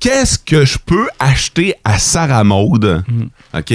[0.00, 3.02] Qu'est-ce que je peux acheter à Sarah Maud?
[3.54, 3.72] OK?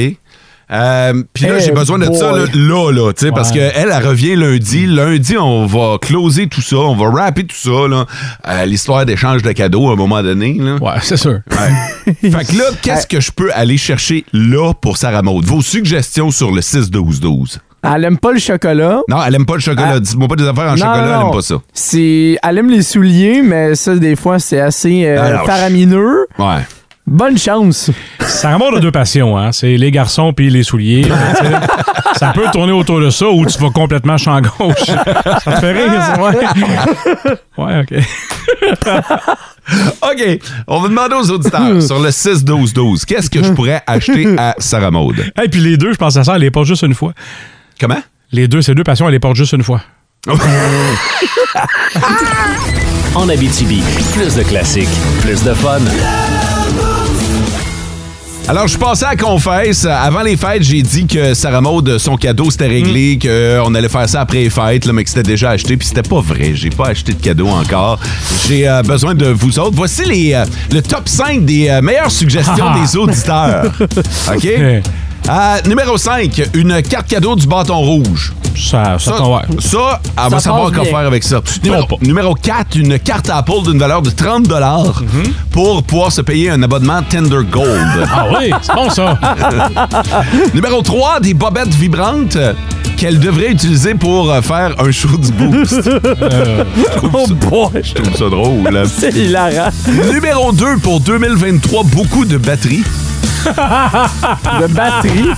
[0.72, 3.92] Euh, Puis là, j'ai besoin de ça là, là, là, tu sais, parce qu'elle, elle
[4.08, 4.86] revient lundi.
[4.86, 8.06] Lundi, on va closer tout ça, on va rapper tout ça, là.
[8.48, 10.78] Euh, L'histoire d'échange de cadeaux à un moment donné, là.
[10.78, 11.40] Ouais, c'est sûr.
[11.52, 12.14] Ouais.
[12.32, 15.44] fait que là, qu'est-ce que je peux aller chercher là pour Sarah Maud?
[15.44, 17.58] Vos suggestions sur le 6-12-12.
[17.84, 19.02] Elle aime pas le chocolat.
[19.08, 19.94] Non, elle aime pas le chocolat.
[19.96, 20.00] Ah.
[20.00, 21.56] Dites-moi pas des affaires en Non, chocolat, non, elle aime pas ça.
[21.74, 26.28] C'est, elle aime les souliers, mais ça, des fois, c'est assez euh, Alors, faramineux.
[26.38, 26.60] Ouais.
[27.08, 27.90] Bonne chance.
[28.20, 29.52] Sarah Maud a deux passions, hein.
[29.52, 31.08] C'est les garçons puis les souliers.
[32.16, 34.76] Ça peut tourner autour de ça ou tu vas complètement champ gauche.
[34.86, 36.22] Ça te fait rire, ça?
[36.22, 37.36] Ouais.
[37.58, 37.94] Ouais, OK.
[40.04, 40.40] OK.
[40.68, 44.92] On va demander aux auditeurs sur le 6-12-12, qu'est-ce que je pourrais acheter à Sarah
[44.92, 45.16] Maud?
[45.44, 47.14] Et puis les deux, je pense à ça, elle les porte juste une fois.
[47.82, 48.02] Comment?
[48.32, 49.82] Les deux, ces deux passions, elle les porte juste une fois.
[53.14, 53.82] En Abitibi,
[54.14, 54.88] plus de classiques,
[55.22, 55.80] plus de fun.
[58.48, 59.86] Alors, je passais à confesse.
[59.86, 64.08] Avant les fêtes, j'ai dit que Sarah Maud, son cadeau, c'était réglé, qu'on allait faire
[64.08, 65.76] ça après les fêtes, là, mais que c'était déjà acheté.
[65.76, 66.52] Puis c'était pas vrai.
[66.54, 68.00] J'ai pas acheté de cadeau encore.
[68.48, 69.76] J'ai euh, besoin de vous autres.
[69.76, 72.80] Voici les, euh, le top 5 des euh, meilleures suggestions Ah.
[72.82, 73.72] des auditeurs.
[74.34, 74.48] OK?
[75.30, 78.34] Euh, numéro 5, une carte cadeau du bâton rouge.
[78.58, 79.40] Ça, ça, Ça, ouais.
[79.60, 80.86] ça, elle Ça va savoir quoi bien.
[80.86, 81.42] faire avec ça.
[81.64, 81.96] Numéro, pas.
[82.02, 84.44] numéro 4, une carte Apple d'une valeur de 30
[85.52, 88.08] pour pouvoir se payer un abonnement Tender Gold.
[88.14, 89.18] Ah oui, c'est bon ça.
[90.54, 92.38] numéro 3, des bobettes vibrantes
[92.98, 95.90] qu'elle devrait utiliser pour euh, faire un show du boost.
[97.14, 97.82] Oh boy!
[97.84, 98.84] Je trouve ça drôle.
[99.00, 99.70] C'est hilarant.
[100.14, 102.84] numéro 2, pour 2023, beaucoup de batteries.
[103.46, 105.30] De batterie.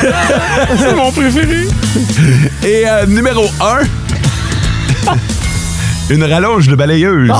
[0.78, 1.66] c'est mon préféré.
[2.64, 5.14] Et euh, numéro 1,
[6.14, 7.30] une rallonge de balayeuse.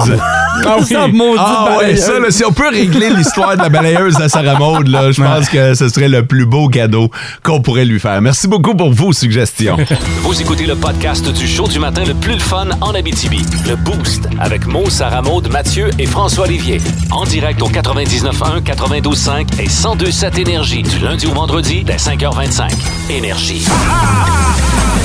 [0.67, 0.85] Ah oui.
[0.85, 4.29] Ça, maudite Ah ouais, ça, là, si on peut régler l'histoire de la balayeuse à
[4.29, 7.11] Sarah Maud, là, je pense que ce serait le plus beau cadeau
[7.43, 8.21] qu'on pourrait lui faire.
[8.21, 9.77] Merci beaucoup pour vos suggestions.
[10.23, 13.43] Vous écoutez le podcast du show du matin le plus le fun en Abitibi.
[13.69, 16.81] Le Boost avec Mo, Sarah Maud, Mathieu et François Olivier.
[17.11, 22.71] En direct au 99.1, 92.5 et 102.7 Énergie du lundi au vendredi dès 5h25.
[23.11, 23.67] Énergie.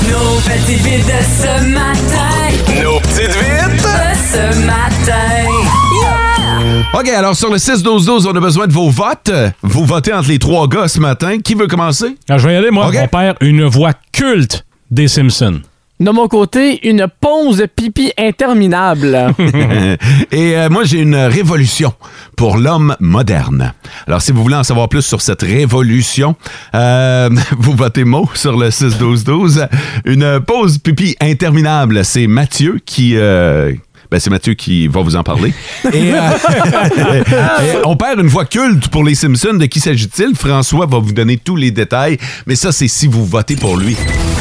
[0.08, 2.82] Nos petites vites de ce matin.
[2.82, 3.82] Nos petites vites?
[3.82, 5.45] De ce matin.
[5.46, 6.82] Yeah!
[6.98, 9.30] OK, alors sur le 6-12-12, on a besoin de vos votes.
[9.62, 11.38] Vous votez entre les trois gars ce matin.
[11.40, 12.16] Qui veut commencer?
[12.28, 12.88] Alors, je vais y aller, moi.
[12.88, 12.94] OK.
[12.94, 15.60] Mon père, une voix culte des Simpsons.
[15.98, 19.32] De mon côté, une pause pipi interminable.
[20.30, 21.94] Et euh, moi, j'ai une révolution
[22.36, 23.72] pour l'homme moderne.
[24.06, 26.36] Alors, si vous voulez en savoir plus sur cette révolution,
[26.74, 29.68] euh, vous votez mot sur le 6-12-12.
[30.04, 33.16] Une pause pipi interminable, c'est Mathieu qui...
[33.16, 33.72] euh,
[34.10, 35.52] ben, c'est Mathieu qui va vous en parler.
[35.92, 36.18] Et, euh,
[37.62, 39.54] et on perd une voix culte pour les Simpsons.
[39.54, 40.34] De qui s'agit-il?
[40.34, 43.96] François va vous donner tous les détails, mais ça, c'est si vous votez pour lui.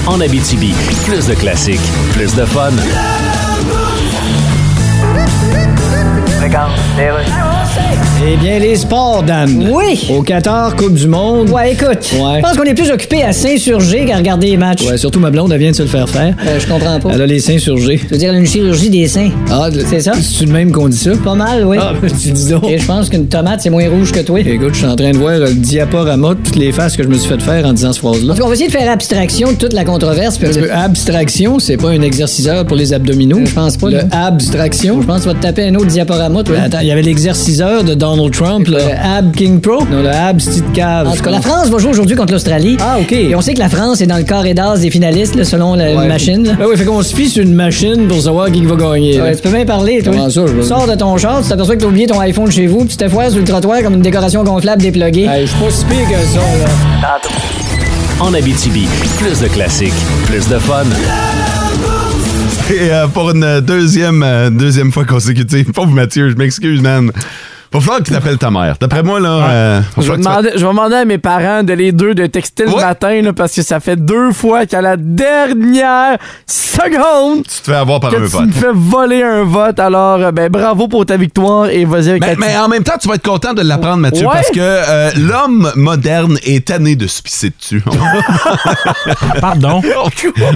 [0.07, 0.73] En Abitibi,
[1.05, 1.79] plus de classiques,
[2.13, 2.71] plus de fun.
[6.41, 7.64] Regarde.
[8.27, 9.69] Eh bien, les sports, Dan.
[9.71, 10.07] Oui.
[10.09, 11.49] Au Qatar, Coupe du Monde.
[11.51, 11.87] Ouais, écoute.
[12.13, 12.37] Ouais.
[12.37, 14.83] Je pense qu'on est plus occupé à s'insurger qu'à regarder les matchs.
[14.83, 16.33] Ouais, surtout ma blonde, elle vient de se le faire faire.
[16.47, 17.09] Euh, je comprends pas.
[17.13, 17.97] Elle a les seins surgés.
[17.99, 19.29] Tu veux dire une chirurgie des seins?
[19.51, 20.13] Ah, C'est ça?
[20.19, 21.11] C'est de même qu'on dit ça?
[21.23, 21.77] Pas mal, oui.
[21.79, 22.67] Ah, tu dis donc.
[22.67, 24.39] Et je pense qu'une tomate, c'est moins rouge que toi.
[24.39, 27.07] Écoute, je suis en train de voir le diaporama de toutes les faces que je
[27.09, 28.31] me suis fait faire en disant cette phrase-là.
[28.33, 30.37] En tout cas, on va essayer de faire abstraction de toute la controverse.
[30.39, 33.39] Parce que abstraction, c'est pas un exerciceur pour les abdominaux.
[33.39, 34.07] Euh, je pense pas, Le non.
[34.11, 35.01] abstraction?
[35.01, 36.55] Je pense que tu vas te taper un autre diaporama, toi.
[36.63, 37.01] Attends, il y avait
[37.57, 39.83] de Donald Trump, le Ab King Pro.
[39.89, 41.07] Non, le Ab Steve Cave.
[41.07, 42.77] En tout cas, la France va jouer aujourd'hui contre l'Australie.
[42.81, 43.11] Ah, OK.
[43.11, 45.75] Et on sait que la France est dans le carré d'as des finalistes, là, selon
[45.75, 46.07] la Ouais.
[46.07, 46.43] machine.
[46.45, 46.53] là.
[46.59, 49.21] Ben oui, fait qu'on se fie sur une machine pour savoir qui va gagner.
[49.21, 50.13] Ouais, tu peux bien parler, toi.
[50.13, 52.51] Comment ça, je veux- sors de ton char, tu t'aperçois que t'as oublié ton iPhone
[52.51, 55.25] chez vous, puis tu te foires sur le trottoir comme une décoration gonflable dépluguée.
[55.25, 57.19] Hey, je suis pas si pire que ça, là.
[58.19, 58.87] En Abitibi,
[59.17, 59.93] plus de classiques,
[60.25, 60.83] plus de fun.
[62.69, 67.11] Et euh, pour une deuxième, euh, deuxième fois consécutive, pauvre Mathieu, je m'excuse, man.
[67.75, 68.75] Va falloir qu'il t'appelle ta mère.
[68.79, 71.63] D'après moi, là, euh, Je vais, que tu demander, je vais demander à mes parents
[71.63, 74.81] de les deux de texter le matin là, parce que ça fait deux fois qu'à
[74.81, 78.45] la dernière seconde tu te fais avoir par que un tu vote.
[78.47, 79.79] me fais voler un vote.
[79.79, 82.83] Alors, euh, ben, bravo pour ta victoire et vas-y avec Mais, ta mais en même
[82.83, 84.33] temps, tu vas être content de l'apprendre, Mathieu, Ouais.
[84.33, 87.83] parce que euh, l'homme moderne est tanné de se pisser dessus.
[89.41, 89.81] Pardon?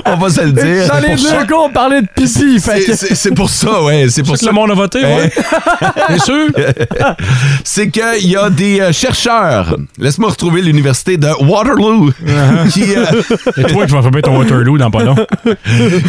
[0.06, 0.88] on va se le dire.
[0.88, 3.50] Dans les Pour ça- deux cas, on parlait de fait C'est- que- C'est c'est pour
[3.50, 4.08] ça, ouais.
[4.10, 4.52] C'est pour C'est que ça.
[4.52, 5.32] le monde a voté, ouais.
[6.08, 6.48] T'es sûr?
[7.64, 9.76] c'est qu'il y a des euh, chercheurs.
[9.98, 12.12] Laisse-moi retrouver l'université de Waterloo
[12.72, 13.06] qui, euh,
[13.56, 15.16] C'est toi qui vas ton Waterloo dans pas long.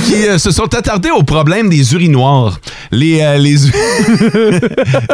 [0.06, 2.60] qui euh, se sont attardés au problème des urinoirs.
[2.90, 3.72] Les, euh, les, u-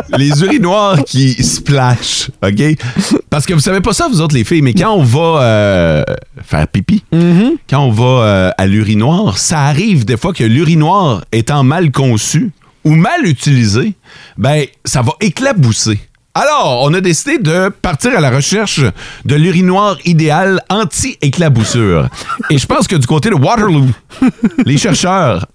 [0.16, 2.76] les urinoirs qui splash, OK?
[3.30, 6.04] Parce que vous savez pas ça, vous autres, les filles, mais quand on va euh,
[6.44, 7.02] faire pipi,
[7.68, 12.50] quand on va euh, à l'urinoir, ça arrive des fois que l'urinoir étant mal conçu
[12.86, 13.94] ou mal utilisé,
[14.38, 15.98] ben, ça va éclabousser.
[16.34, 18.80] Alors, on a décidé de partir à la recherche
[19.24, 22.08] de l'urinoir idéal anti-éclaboussure.
[22.50, 23.88] Et je pense que du côté de Waterloo,
[24.66, 25.46] les chercheurs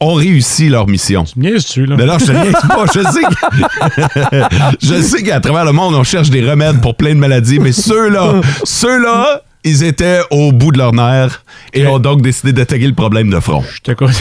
[0.00, 1.24] ont réussi leur mission.
[1.36, 1.96] Niaise-tu, là?
[1.98, 2.84] Mais non, je te niaise pas.
[2.94, 7.10] Je sais, que- je sais qu'à travers le monde, on cherche des remèdes pour plein
[7.14, 11.42] de maladies, mais ceux-là, ceux-là, ils étaient au bout de leur nerf
[11.74, 13.62] et ont donc décidé d'attaquer le problème de front.
[13.74, 14.10] Je t'écoute.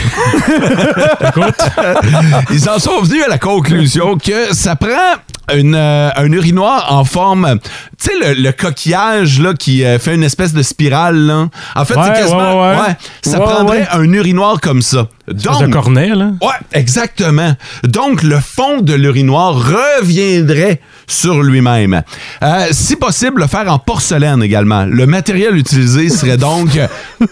[2.52, 4.89] Ils en sont venus à la conclusion que ça prend
[5.56, 7.58] une, euh, un urinoir en forme,
[7.97, 11.15] tu sais, le, le coquillage là, qui euh, fait une espèce de spirale.
[11.17, 11.47] Là.
[11.76, 12.69] En fait, Ouais, c'est quasiment.
[12.71, 15.08] ouais, ça prendrait un urinoir comme ça.
[15.28, 16.32] Espèce de cornet, là?
[16.42, 17.54] Ouais, exactement.
[17.84, 22.02] Donc, le fond de l'urinoir reviendrait sur lui-même.
[22.44, 24.86] Euh, si possible, le faire en porcelaine également.
[24.86, 26.70] Le matériel utilisé serait donc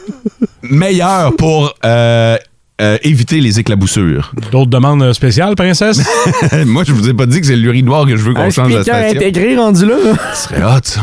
[0.64, 2.38] meilleur pour euh,
[2.82, 4.34] euh, éviter les éclaboussures.
[4.52, 6.02] D'autres demandes spéciales, princesse?
[6.66, 8.74] Moi, je vous ai pas dit que c'est l'urinoir que je veux qu'on un change
[8.74, 9.18] la speaker station.
[9.18, 9.96] intégré rendu là.
[10.34, 11.02] Ce serait hot, ça.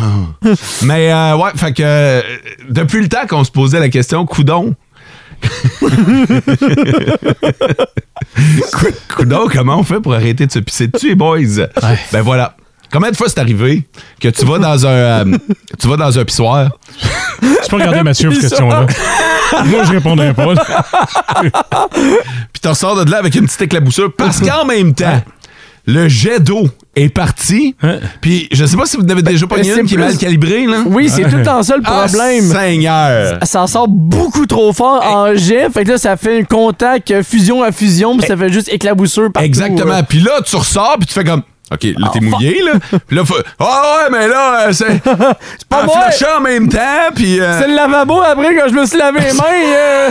[0.83, 2.21] Mais, euh, ouais, fait que euh,
[2.69, 4.75] depuis le temps qu'on se posait la question, coudon.
[8.73, 11.67] Cou- coudon, comment on fait pour arrêter de se pisser dessus, les boys?
[12.13, 12.57] Ben voilà.
[12.93, 13.85] Combien de fois c'est arrivé
[14.21, 15.25] que tu vas dans un, euh,
[15.81, 16.69] tu vas dans un pissoir?
[17.41, 18.87] Tu peux regarder Mathieu pour cette question-là.
[19.65, 20.55] Moi, je répondrai pas.
[22.53, 25.23] Puis t'en sors de là avec une petite éclaboussure parce qu'en même temps,
[25.87, 27.75] le jet d'eau est parti.
[27.83, 27.97] Hein?
[28.21, 30.67] Puis je sais pas si vous n'avez déjà pas c'est une qui est mal calibrée,
[30.67, 30.83] là.
[30.87, 32.45] Oui, c'est tout le temps ça le Ah, problème.
[32.45, 33.39] Seigneur!
[33.43, 35.69] ça sort beaucoup trop fort en jet.
[35.73, 38.69] Fait que là, ça fait un contact euh, fusion à fusion, puis ça fait juste
[38.73, 39.47] éclaboussure partout.
[39.47, 39.95] Exactement.
[39.95, 40.03] euh.
[40.09, 41.43] Puis là, tu ressors, puis tu fais comme.
[41.71, 42.73] OK, là, t'es mouillé, là.
[43.07, 43.35] Puis là, faut.
[43.59, 44.85] Ah ouais, mais là, euh, c'est.
[45.59, 45.97] C'est pas en moi.
[46.37, 46.79] en même temps,
[47.15, 47.41] puis.
[47.41, 49.45] euh, C'est le lavabo après quand je me suis lavé les mains.
[49.75, 50.11] euh.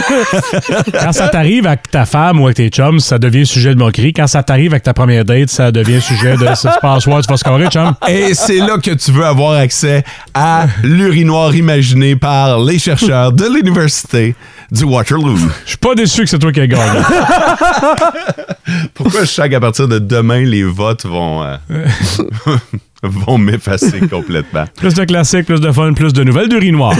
[0.99, 4.11] Quand ça t'arrive avec ta femme ou avec tes chums, ça devient sujet de moquerie.
[4.13, 7.21] Quand ça t'arrive avec ta première date, ça devient sujet de ça se passe soir,
[7.21, 7.93] tu vas scorer, chum.
[8.07, 13.45] Et c'est là que tu veux avoir accès à l'urinoir imaginé par les chercheurs de
[13.45, 14.35] l'Université
[14.71, 15.35] du Waterloo.
[15.65, 16.99] Je suis pas déçu que c'est toi qui as gagné.
[18.93, 21.57] Pourquoi je sens qu'à partir de demain, les votes vont, euh,
[23.03, 24.65] vont m'effacer complètement?
[24.77, 26.93] Plus de classiques, plus de fun, plus de nouvelles d'urinoir.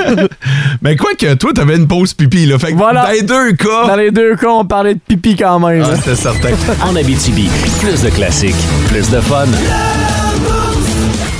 [0.82, 2.58] Mais quoi que toi, t'avais une pause pipi, là.
[2.58, 3.04] Fait que Voilà.
[3.06, 3.86] dans les deux cas.
[3.86, 5.84] Dans les deux cas, on parlait de pipi quand même.
[5.86, 6.50] Ah, c'était certain.
[6.84, 7.48] En Abitibi,
[7.80, 8.54] plus de classiques,
[8.88, 9.46] plus de fun.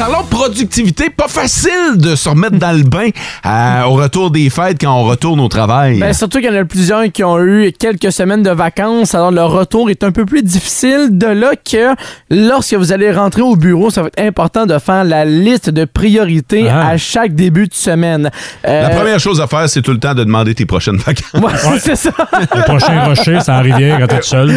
[0.04, 3.10] Parlons productivité, pas facile de se remettre dans le bain
[3.46, 6.00] euh, au retour des fêtes quand on retourne au travail.
[6.00, 9.30] Ben, surtout qu'il y en a plusieurs qui ont eu quelques semaines de vacances, alors
[9.30, 11.10] le retour est un peu plus difficile.
[11.12, 11.94] De là que
[12.30, 15.84] lorsque vous allez rentrer au bureau, ça va être important de faire la liste de
[15.84, 16.88] priorités Ah.
[16.88, 18.28] à chaque début de semaine.
[18.66, 21.40] Euh, La première chose à faire, c'est tout le temps de demander tes prochaines vacances.
[21.40, 22.10] ouais, c'est ça.
[22.56, 24.50] Le prochain rocher, c'est en rivière quand t'es seul.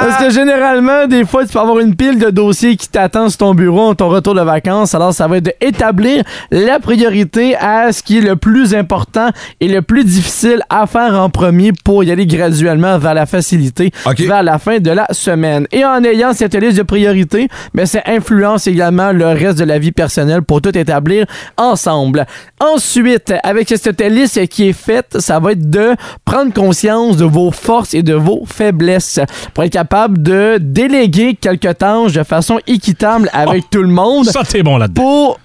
[0.00, 3.38] Parce que généralement, des fois, tu peux avoir une pile de dossiers qui t'attendent sur
[3.38, 4.87] ton bureau en ton retour de vacances.
[4.94, 9.28] Alors, ça va être d'établir la priorité à ce qui est le plus important
[9.60, 13.90] et le plus difficile à faire en premier pour y aller graduellement vers la facilité
[14.26, 15.66] vers la fin de la semaine.
[15.72, 19.78] Et en ayant cette liste de priorités, ben, ça influence également le reste de la
[19.78, 22.26] vie personnelle pour tout établir ensemble.
[22.60, 27.50] Ensuite, avec cette liste qui est faite, ça va être de prendre conscience de vos
[27.50, 29.20] forces et de vos faiblesses
[29.54, 34.42] pour être capable de déléguer quelques tâches de façon équitable avec tout le monde Ça,
[34.44, 35.02] t'es bon là-dedans.
[35.02, 35.40] pour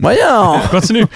[0.00, 0.60] Voyons!
[0.70, 1.06] Continue.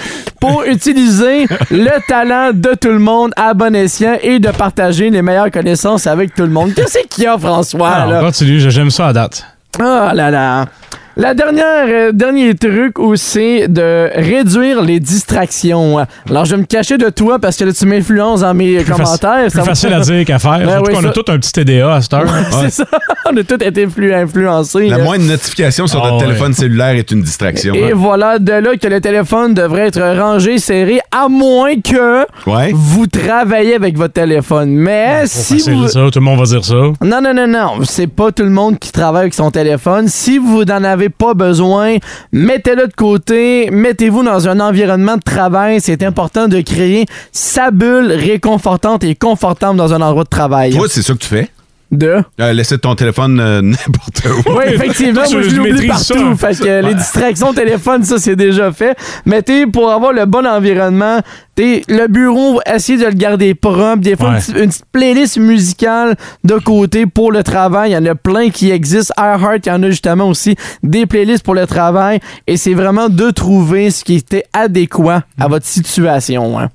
[0.40, 5.22] Pour utiliser le talent de tout le monde à bon escient et de partager les
[5.22, 6.74] meilleures connaissances avec tout le monde.
[6.74, 7.88] Qu'est-ce qu'il y a, François?
[7.88, 8.20] Alors, là?
[8.20, 9.46] continue, j'aime ça à date.
[9.78, 10.66] Oh là là.
[11.16, 15.98] La dernière, euh, dernier truc aussi, de réduire les distractions.
[16.30, 18.92] Alors, je vais me cacher de toi parce que là, tu m'influences dans mes Plus,
[18.92, 19.48] commentaires.
[19.52, 20.58] va- facile à dire qu'à faire.
[20.64, 22.24] Ben oui, qu'on ça- a tout un petit TDA à cette heure.
[22.62, 22.84] C'est ça.
[23.30, 24.88] On a tous été influ- influencés.
[24.88, 25.04] La là.
[25.04, 26.26] moindre notification sur Ah notre ouais.
[26.28, 27.74] téléphone cellulaire est une distraction.
[27.74, 27.94] Et hein.
[27.94, 32.70] voilà, de là que le téléphone devrait être rangé, serré, à moins que Ouais.
[32.74, 34.70] vous travaillez avec votre téléphone.
[34.70, 35.88] Mais si Facile, vous...
[35.88, 36.74] ça, tout le monde va dire ça.
[36.74, 37.84] Non, non, non, non.
[37.84, 40.08] C'est pas tout le monde qui travaille avec son téléphone.
[40.08, 41.96] Si vous n'en avez pas besoin,
[42.32, 43.70] mettez-le de côté.
[43.70, 45.80] Mettez-vous dans un environnement de travail.
[45.80, 50.74] C'est important de créer sa bulle réconfortante et confortable dans un endroit de travail.
[50.74, 51.48] Toi, c'est ça que tu fais?
[51.92, 52.22] De?
[52.40, 54.50] Euh, laisser ton téléphone euh, n'importe où.
[54.56, 56.36] Oui, effectivement, moi je l'oublie partout.
[56.38, 58.96] Fait que les distractions au téléphone, ça c'est déjà fait.
[59.26, 61.20] Mais t'es pour avoir le bon environnement,
[61.54, 63.98] t'es le bureau, essayer de le garder propre.
[63.98, 64.36] Des fois, Ouais.
[64.36, 67.90] une, petite, une petite playlist musicale de côté pour le travail.
[67.90, 69.12] Il y en a plein qui existent.
[69.18, 72.20] iHeart, il y en a justement aussi des playlists pour le travail.
[72.46, 76.58] Et c'est vraiment de trouver ce qui était adéquat à votre situation.
[76.58, 76.70] hein.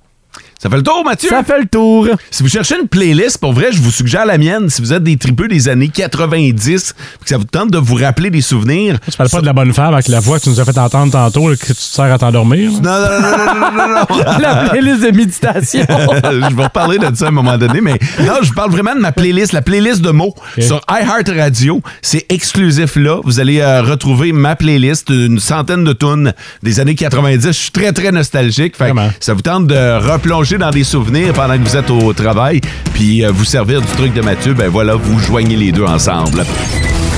[0.60, 1.30] Ça fait le tour, Mathieu?
[1.30, 2.08] Ça fait le tour.
[2.32, 4.70] Si vous cherchez une playlist, pour vrai, je vous suggère la mienne.
[4.70, 7.96] Si vous êtes des tripeux des années 90, puis que ça vous tente de vous
[7.96, 8.98] rappeler des souvenirs.
[9.10, 10.78] Tu parles pas de la bonne femme avec la voix que tu nous as fait
[10.78, 12.72] entendre tantôt, que tu te sers à t'endormir.
[12.72, 14.40] Non, non, non, non, non, non, non, non.
[14.40, 15.86] La playlist de méditation.
[15.88, 19.00] je vais reparler de ça à un moment donné, mais non, je parle vraiment de
[19.00, 21.82] ma playlist, la playlist de mots sur iHeartRadio.
[22.02, 23.20] C'est exclusif là.
[23.24, 27.48] Vous allez euh, retrouver ma playlist, une centaine de tunes des années 90.
[27.48, 28.76] Je suis très, très nostalgique.
[29.20, 32.62] Ça vous tente de replonger dans des souvenirs pendant que vous êtes au travail,
[32.94, 34.54] puis euh, vous servir du truc de Mathieu.
[34.54, 36.46] Ben voilà, vous joignez les deux ensemble.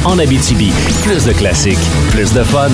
[0.04, 0.72] En Abitibi,
[1.04, 1.78] plus de classiques,
[2.12, 2.70] plus de fun.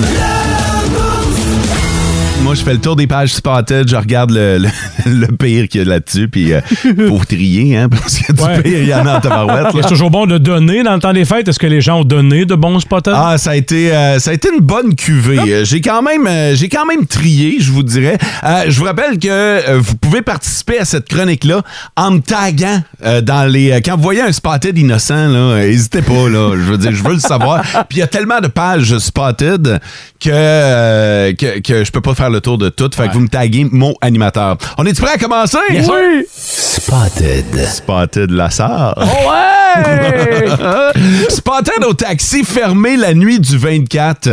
[2.46, 4.68] Moi, je fais le tour des pages Spotted, je regarde le, le,
[5.06, 6.60] le pire qu'il y a là-dessus, puis euh,
[7.08, 8.62] faut trier, hein, parce qu'il y a du Ouais.
[8.62, 9.66] pire, il y en a en tabarouette.
[9.82, 11.48] C'est toujours bon de donner dans le temps des fêtes.
[11.48, 13.14] Est-ce que les gens ont donné de bons spotters?
[13.16, 15.38] Ah, ça a été, euh, ça a été une bonne cuvée.
[15.54, 18.16] Euh, J'ai quand même, euh, j'ai quand même trié, je vous dirais.
[18.44, 21.62] Euh, je vous rappelle que euh, vous pouvez participer à cette chronique-là
[21.96, 23.72] en me taguant euh, dans les.
[23.72, 26.28] euh, quand vous voyez un spotted innocent, là, euh, n'hésitez pas.
[26.28, 27.62] Là, je veux dire, je veux le savoir.
[27.88, 29.80] Puis il y a tellement de pages spotted
[30.20, 32.94] que, euh, que que je peux pas faire le tour de toutes.
[32.94, 34.56] Fait que vous me taguez mon animateur.
[34.78, 35.58] On est prêt à commencer?
[35.70, 36.26] Oui!
[36.30, 37.66] Spotted.
[37.66, 38.94] Spotted la sœur.
[38.98, 39.66] Ouais!
[39.82, 40.92] Ouais!
[41.28, 44.28] Spotted au taxi fermé la nuit du 24.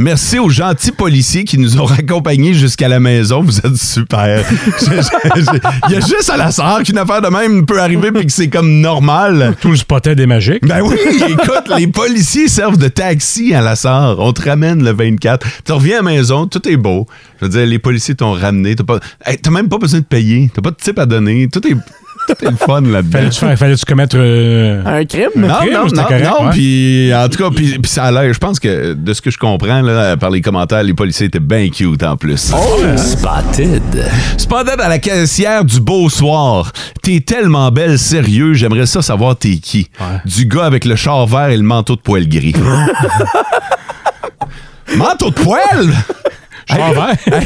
[0.00, 3.42] Merci aux gentils policiers qui nous ont raccompagnés jusqu'à la maison.
[3.42, 4.46] Vous êtes super.
[5.88, 8.32] Il y a juste à la sœur qu'une affaire de même peut arriver puis que
[8.32, 9.54] c'est comme normal.
[9.60, 10.66] Tout le spotted est magique.
[10.66, 10.96] Ben oui,
[11.28, 14.20] écoute, les policiers servent de taxi à la sœur.
[14.20, 15.46] On te ramène le 24.
[15.66, 17.06] Tu reviens à la maison, tout est beau.
[17.38, 18.76] Je veux dire, les policiers t'ont ramené.
[18.76, 20.50] T'as pas, hey, même pas besoin de payer.
[20.54, 21.46] T'as pas de type à donner.
[21.48, 21.76] Tout est
[22.42, 23.56] le fun là-dedans.
[23.56, 24.16] Fallait-tu commettre.
[24.18, 25.28] euh, Un crime?
[25.36, 26.50] Non, crime, non, non, correct, non, ouais.
[26.52, 29.30] puis en tout cas, puis, puis ça a l'air, je pense que de ce que
[29.30, 32.52] je comprends là, par les commentaires, les policiers étaient bien cute en plus.
[32.96, 33.82] Spotted.
[34.36, 36.72] Spotted à la caissière du Beau Soir.
[37.02, 39.88] T'es tellement belle, sérieux, j'aimerais ça savoir t'es qui.
[40.24, 42.54] Du gars avec le char vert et le manteau de poil gris.
[44.96, 45.92] manteau de poil?
[46.68, 47.14] Char vert?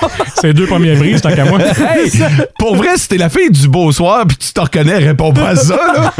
[0.40, 1.58] C'est deux premières brises, tant qu'à moi.
[1.60, 2.10] Hey,
[2.58, 5.48] pour vrai, si t'es la fille du Beau Soir puis tu te reconnais, réponds pas
[5.50, 6.12] à ça, là.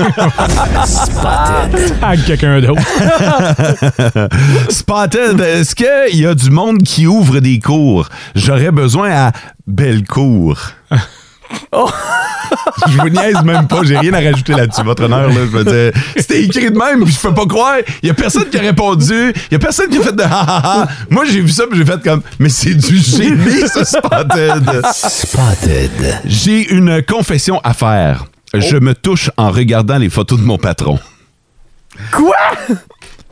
[2.03, 2.83] Avec quelqu'un d'autre.
[4.69, 8.09] Spotted, est-ce qu'il y a du monde qui ouvre des cours?
[8.35, 9.33] J'aurais besoin à
[9.67, 10.59] Bellecour.
[12.89, 15.29] Je vous niaise même pas, j'ai rien à rajouter là-dessus, votre honneur.
[15.29, 17.77] Là, je veux dire, c'était écrit de même, puis je peux pas croire.
[18.03, 20.23] Il y a personne qui a répondu, il y a personne qui a fait de
[20.23, 20.89] ha ha ha.
[21.09, 24.83] Moi, j'ai vu ça, puis j'ai fait comme, mais c'est du génie, ce Spotted.
[24.93, 26.21] Spotted.
[26.25, 28.27] J'ai une confession à faire.
[28.55, 30.99] Je me touche en regardant les photos de mon patron.
[32.13, 32.37] Quoi?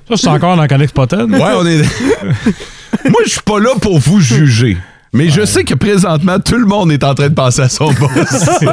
[0.08, 1.30] Ça, c'est encore dans Connect Spotted?
[1.30, 1.82] Ouais, on est.
[3.10, 4.78] Moi, je suis pas là pour vous juger.
[5.12, 7.92] Mais je sais que présentement, tout le monde est en train de penser à son
[7.92, 8.48] boss.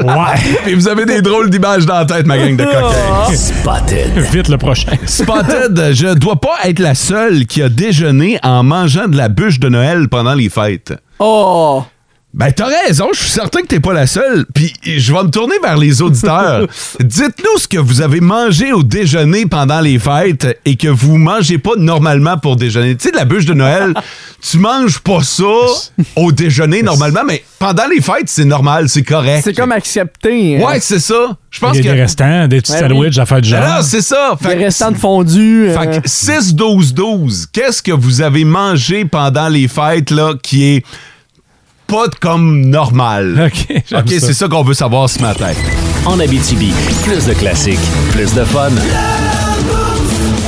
[0.00, 0.68] Ouais.
[0.68, 3.34] Et vous avez des drôles d'images dans la tête, ma gang de coquins.
[3.34, 4.16] Spotted.
[4.32, 4.92] Vite le prochain.
[5.06, 9.58] Spotted, je dois pas être la seule qui a déjeuné en mangeant de la bûche
[9.58, 10.94] de Noël pendant les fêtes.
[11.18, 11.82] Oh!
[12.34, 14.44] Ben, t'as raison, je suis certain que t'es pas la seule.
[14.54, 16.66] Puis, je vais me tourner vers les auditeurs.
[17.00, 21.56] Dites-nous ce que vous avez mangé au déjeuner pendant les fêtes et que vous mangez
[21.56, 22.94] pas normalement pour déjeuner.
[22.96, 23.94] Tu sais, de la bûche de Noël,
[24.42, 25.42] tu manges pas ça
[26.16, 29.40] au déjeuner normalement, mais pendant les fêtes, c'est normal, c'est correct.
[29.42, 30.58] C'est comme accepté.
[30.58, 30.66] hein.
[30.66, 31.34] Ouais, c'est ça.
[31.50, 31.96] Je pense Il y a que.
[31.96, 33.20] des restants, des petits Ouais, sandwichs oui.
[33.20, 33.60] à faire du genre.
[33.64, 34.36] Ah, c'est ça.
[34.40, 35.68] Des Fait que- restants de fondu.
[35.70, 40.84] euh, fait que 6-12-12, qu'est-ce que vous avez mangé pendant les fêtes là qui est
[41.88, 43.46] pas comme normal?
[43.46, 44.26] OK, OK, ça.
[44.26, 45.52] c'est ça qu'on veut savoir ce matin.
[46.04, 46.72] En Abitibi,
[47.02, 47.80] plus de classiques,
[48.12, 48.70] plus de fun.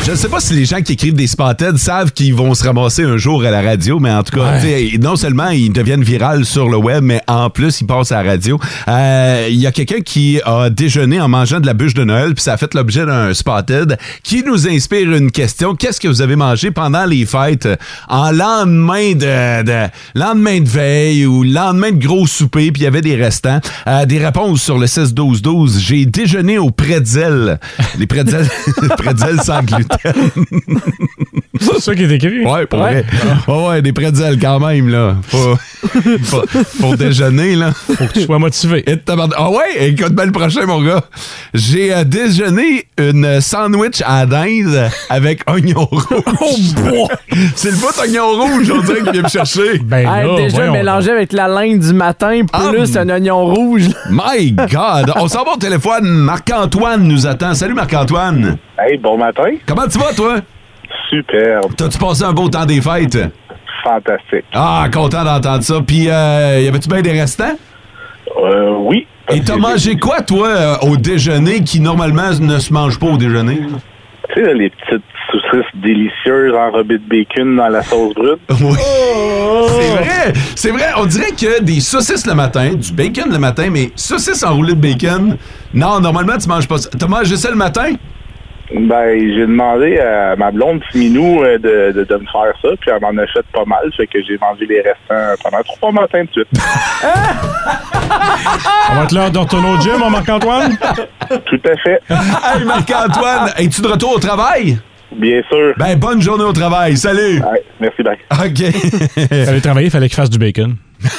[0.02, 2.64] Je ne sais pas si les gens qui écrivent des spotted savent qu'ils vont se
[2.64, 4.92] ramasser un jour à la radio, mais en tout cas, Ouais.
[5.00, 8.30] non seulement ils deviennent virales sur le web, mais en plus, ils passent à la
[8.32, 8.58] radio.
[8.88, 12.34] Euh, Il y a quelqu'un qui a déjeuné en mangeant de la bûche de Noël,
[12.34, 15.74] puis ça a fait l'objet d'un spotted qui nous inspire une question.
[15.76, 17.68] Qu'est-ce que vous avez mangé pendant les fêtes
[18.08, 22.88] en lendemain de, de- lendemain de veille ou lendemain de gros souper, puis il y
[22.88, 23.60] avait des restants?
[23.86, 25.78] Euh, des réponses sur le 16-12-12.
[25.78, 27.60] J'ai déjeuné au pretzel.
[27.98, 28.48] Les pretzels,
[28.98, 29.89] pretzels sans gluten.
[31.60, 32.44] C'est ça qui est écrit.
[32.46, 33.04] Ouais, pour vrai.
[33.48, 35.16] Ouais, ouais, des pretzels quand même, là.
[35.30, 35.58] Pour,
[36.30, 36.44] pour,
[36.80, 37.72] pour déjeuner, là.
[37.72, 38.84] Faut que tu sois motivé.
[39.36, 41.02] Ah ouais, écoute bien le prochain, mon gars.
[41.54, 46.04] J'ai euh, déjeuné une sandwich à la dinde avec oignon rouge.
[47.54, 49.78] C'est le bout d'oignon rouge, on dirait qu'il vient me chercher.
[49.84, 50.72] Ben hey, là, déjà voyons.
[50.72, 53.88] mélangé avec la laine du matin, plus Ah, un oignon rouge.
[53.88, 53.94] là.
[54.10, 55.12] My God!
[55.16, 56.04] On s'en va au téléphone.
[56.08, 57.54] Marc-Antoine nous attend.
[57.54, 58.56] Salut, Marc-Antoine.
[58.78, 59.50] Hey, bon matin.
[59.66, 60.36] Comment tu vas, toi?
[61.08, 61.72] Superbe.
[61.76, 63.18] T'as-tu passé un beau temps des fêtes?
[63.82, 64.44] Fantastique.
[64.52, 65.80] Ah, content d'entendre ça.
[65.86, 67.56] Puis, euh, y avait-tu bien des restants?
[68.42, 69.06] Euh, oui.
[69.32, 73.16] Et t'as mangé quoi, toi, euh, au déjeuner qui, normalement, ne se mange pas au
[73.16, 73.60] déjeuner?
[74.34, 78.36] Tu sais, les petites saucisses délicieuses enrobées de bacon dans la sauce brune.
[78.60, 78.76] Oui.
[79.68, 80.32] C'est vrai.
[80.56, 80.86] C'est vrai.
[80.96, 84.80] On dirait que des saucisses le matin, du bacon le matin, mais saucisses enroulées de
[84.80, 85.36] bacon,
[85.74, 86.90] non, normalement, tu manges pas ça.
[86.98, 87.92] T'as mangé ça le matin?
[88.72, 92.90] Ben, j'ai demandé à ma blonde Minou euh, de, de, de me faire ça, puis
[92.90, 96.22] elle m'en a fait pas mal, fait que j'ai mangé les restants pendant trois matins
[96.22, 96.48] de suite.
[98.90, 100.76] On va être l'heure de retourner au gym, mon Marc-Antoine?
[101.46, 102.00] Tout à fait.
[102.10, 104.78] Hey, Marc-Antoine, es-tu de retour au travail?
[105.16, 105.74] Bien sûr.
[105.76, 106.96] Ben, bonne journée au travail.
[106.96, 107.40] Salut.
[107.40, 108.16] Ouais, merci, bye.
[108.30, 109.28] OK.
[109.44, 110.76] Fallait travailler, il fallait qu'il fasse du bacon.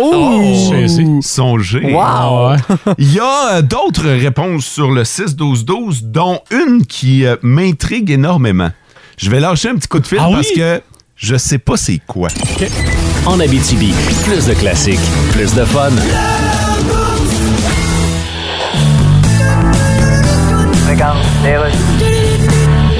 [0.00, 0.72] Oh!
[0.76, 1.06] Ici.
[1.20, 1.92] Songez.
[1.92, 2.56] Wow!
[2.98, 8.70] Il y a euh, d'autres réponses sur le 6-12-12, dont une qui euh, m'intrigue énormément.
[9.16, 10.34] Je vais lâcher un petit coup de fil Ah oui?
[10.34, 10.80] parce que
[11.16, 12.28] je sais pas c'est quoi.
[13.26, 13.94] En Abitibi,
[14.24, 14.98] plus de classiques,
[15.32, 15.90] plus de fun.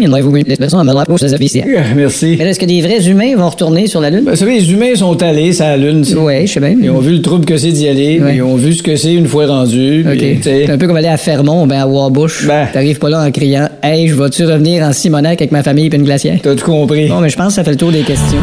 [0.00, 1.64] Il y en vous à ma droite, c'est officiel.
[1.76, 2.36] Ah, Merci.
[2.38, 4.22] Mais est-ce que des vrais humains vont retourner sur la Lune?
[4.24, 6.02] Ben, vous savez, les humains sont allés sur la Lune.
[6.02, 6.16] tu sais.
[6.18, 6.74] Ouais, je sais bien.
[6.80, 8.20] Ils ont vu le trouble que c'est d'y aller.
[8.20, 8.36] Ouais.
[8.36, 10.04] Ils ont vu ce que c'est une fois rendu.
[10.06, 10.16] OK.
[10.16, 12.46] puis, C'est un peu comme aller à Fermont, ben à Warbush.
[12.46, 12.66] Ben.
[12.72, 15.94] T'arrives pas là en criant Hey, je vais-tu revenir en Simonac avec ma famille et
[15.94, 16.38] une glacière?
[16.42, 17.08] T'as tout compris.
[17.08, 18.38] Bon, mais je pense que ça fait le tour des questions.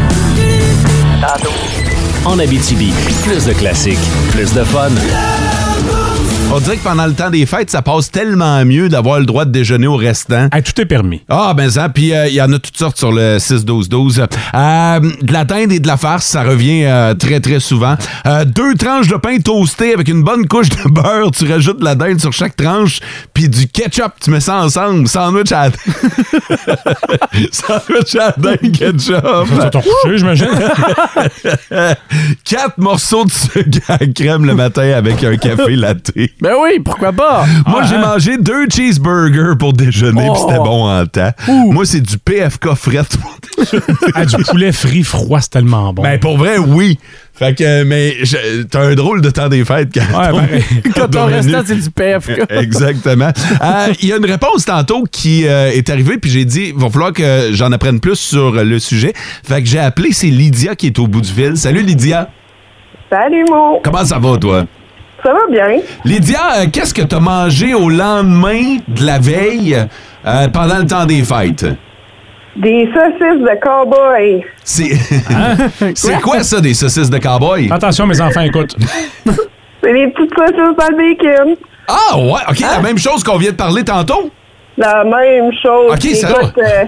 [2.24, 2.92] En Abitibi,
[3.24, 3.98] plus de classiques,
[4.32, 4.90] plus de fun.
[6.52, 9.44] On dirait que pendant le temps des fêtes, ça passe tellement mieux d'avoir le droit
[9.44, 10.48] de déjeuner au restant.
[10.52, 11.20] Hey, tout est permis.
[11.28, 11.88] Ah, ben ça.
[11.88, 14.20] Puis euh, il y en a toutes sortes sur le 6-12-12.
[14.54, 17.96] Euh, de la dinde et de la farce, ça revient euh, très, très souvent.
[18.46, 21.32] Deux tranches de pain toasté avec une bonne couche de beurre.
[21.32, 23.00] Tu rajoutes de la dinde sur chaque tranche.
[23.34, 25.08] Puis du ketchup, tu mets ça ensemble.
[25.08, 25.68] Sandwich à
[27.52, 29.48] Sandwich à la dinde ketchup.
[29.60, 30.48] Ça couché, j'imagine.
[32.44, 36.12] Quatre morceaux de sucre à crème le matin avec un café latte.
[36.40, 37.46] Ben oui, pourquoi pas?
[37.66, 38.00] Moi, Ah, j'ai hein?
[38.00, 41.30] mangé deux cheeseburgers pour déjeuner, puis c'était bon en temps.
[41.48, 43.82] Moi, c'est du PFK fret pour déjeuner.
[44.14, 46.02] Ah, du poulet frit froid, c'est tellement bon.
[46.02, 46.98] Ben, pour vrai, oui.
[47.32, 48.16] Fait que, mais
[48.70, 51.76] t'as un drôle de temps des fêtes quand Ouais, ton- ben, Quand ton restant, c'est
[51.76, 52.42] du PFK.
[52.50, 53.30] Exactement.
[53.62, 56.80] Euh, Il y a une réponse tantôt qui euh, est arrivée, puis j'ai dit, il
[56.80, 59.12] va falloir que j'en apprenne plus sur le sujet.
[59.42, 61.56] Fait que j'ai appelé, c'est Lydia qui est au bout du fil.
[61.56, 62.28] Salut Lydia.
[63.10, 63.80] Salut, Mo.
[63.84, 64.64] Comment ça va, toi?
[65.24, 65.80] Ça va bien?
[66.04, 69.76] Lydia, euh, qu'est-ce que t'as mangé au lendemain de la veille
[70.26, 71.66] euh, pendant le temps des fêtes?
[72.56, 74.44] Des saucisses de cowboy.
[74.64, 74.94] C'est
[75.94, 77.68] c'est quoi ça, des saucisses de cowboy?
[77.70, 78.74] Attention, mes enfants, écoute.
[79.82, 81.56] C'est des petites saucisses dans le bacon.
[81.86, 84.30] Ah ouais, ok, la même chose qu'on vient de parler tantôt?
[84.76, 85.92] La même chose.
[85.92, 86.84] Ok, ça Écoute, euh,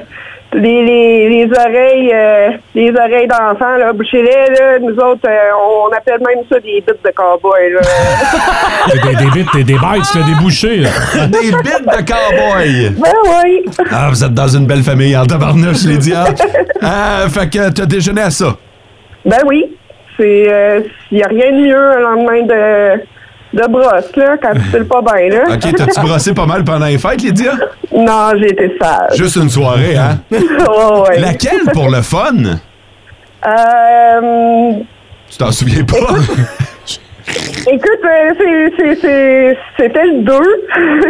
[0.54, 4.78] les, les, les oreilles euh, les oreilles d'enfants, là, bouchez-les, là.
[4.80, 5.50] Nous autres, euh,
[5.86, 7.80] on appelle même ça des bites de cowboy, là.
[8.92, 10.76] Des, des, bits, des, des bites, là, des bouchées.
[10.78, 10.90] Là.
[11.26, 12.90] Des bites de cowboy.
[12.90, 13.12] ben
[13.44, 13.64] oui.
[13.90, 16.24] Ah, vous êtes dans une belle famille en tabarnouche, Lydia.
[16.80, 18.56] Euh, fait que t'as déjeuné à ça?
[19.24, 19.76] Ben oui.
[20.16, 20.80] C'est, euh,
[21.10, 23.02] y a rien de mieux un lendemain de,
[23.52, 25.54] de brosse, là, quand tu fais pas bien, là.
[25.54, 27.52] Ok, t'as-tu brossé pas mal pendant les fêtes, Lydia?
[27.94, 29.16] Non, j'ai été sage.
[29.16, 30.18] Juste une soirée, hein?
[30.30, 30.38] ouais,
[31.08, 31.18] ouais.
[31.20, 32.34] Laquelle pour le fun?
[33.46, 34.72] Euh,
[35.30, 35.96] Tu t'en souviens pas?
[37.70, 40.32] Écoute, euh, c'était le 2.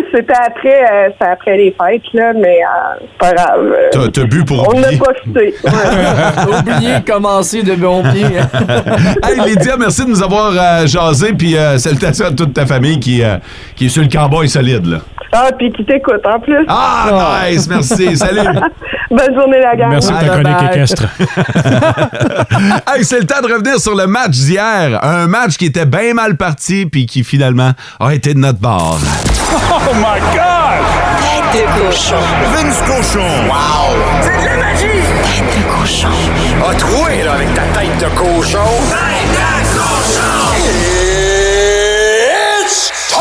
[0.12, 3.60] c'était après, euh, après les fêtes, là, mais euh, c'est pas grave.
[3.72, 4.98] Euh, T'as t'as bu pour On n'a oublier.
[4.98, 5.54] pas quitté.
[5.64, 6.58] Ouais.
[6.58, 8.24] Oubliez de commencer de bon pied.
[9.24, 12.98] Hey Lydia, merci de nous avoir euh, jasé, puis euh, salutations à toute ta famille
[12.98, 13.36] qui, euh,
[13.76, 14.98] qui est sur le cowboy solide, là.
[15.32, 16.64] ah, puis qui t'écoute en plus.
[16.68, 18.40] Ah, nice, merci, salut.
[19.10, 19.90] Bonne journée, la gang.
[19.90, 21.04] Merci de ta chronique équestre.
[22.94, 24.98] hey, c'est le temps de revenir sur le match d'hier.
[25.02, 28.98] Un match qui était bien mal parti, puis qui finalement a été de notre bord.
[29.52, 30.84] Oh my God!
[31.52, 32.16] Tête de cochon.
[32.52, 33.30] Vince Cochon.
[33.48, 33.96] Wow!
[34.22, 35.02] C'est de la magie!
[35.22, 36.08] Tête de cochon.
[36.68, 38.68] A troué, là, avec ta tête de cochon.
[38.90, 40.52] Tête de cochon!
[42.66, 43.18] It's time!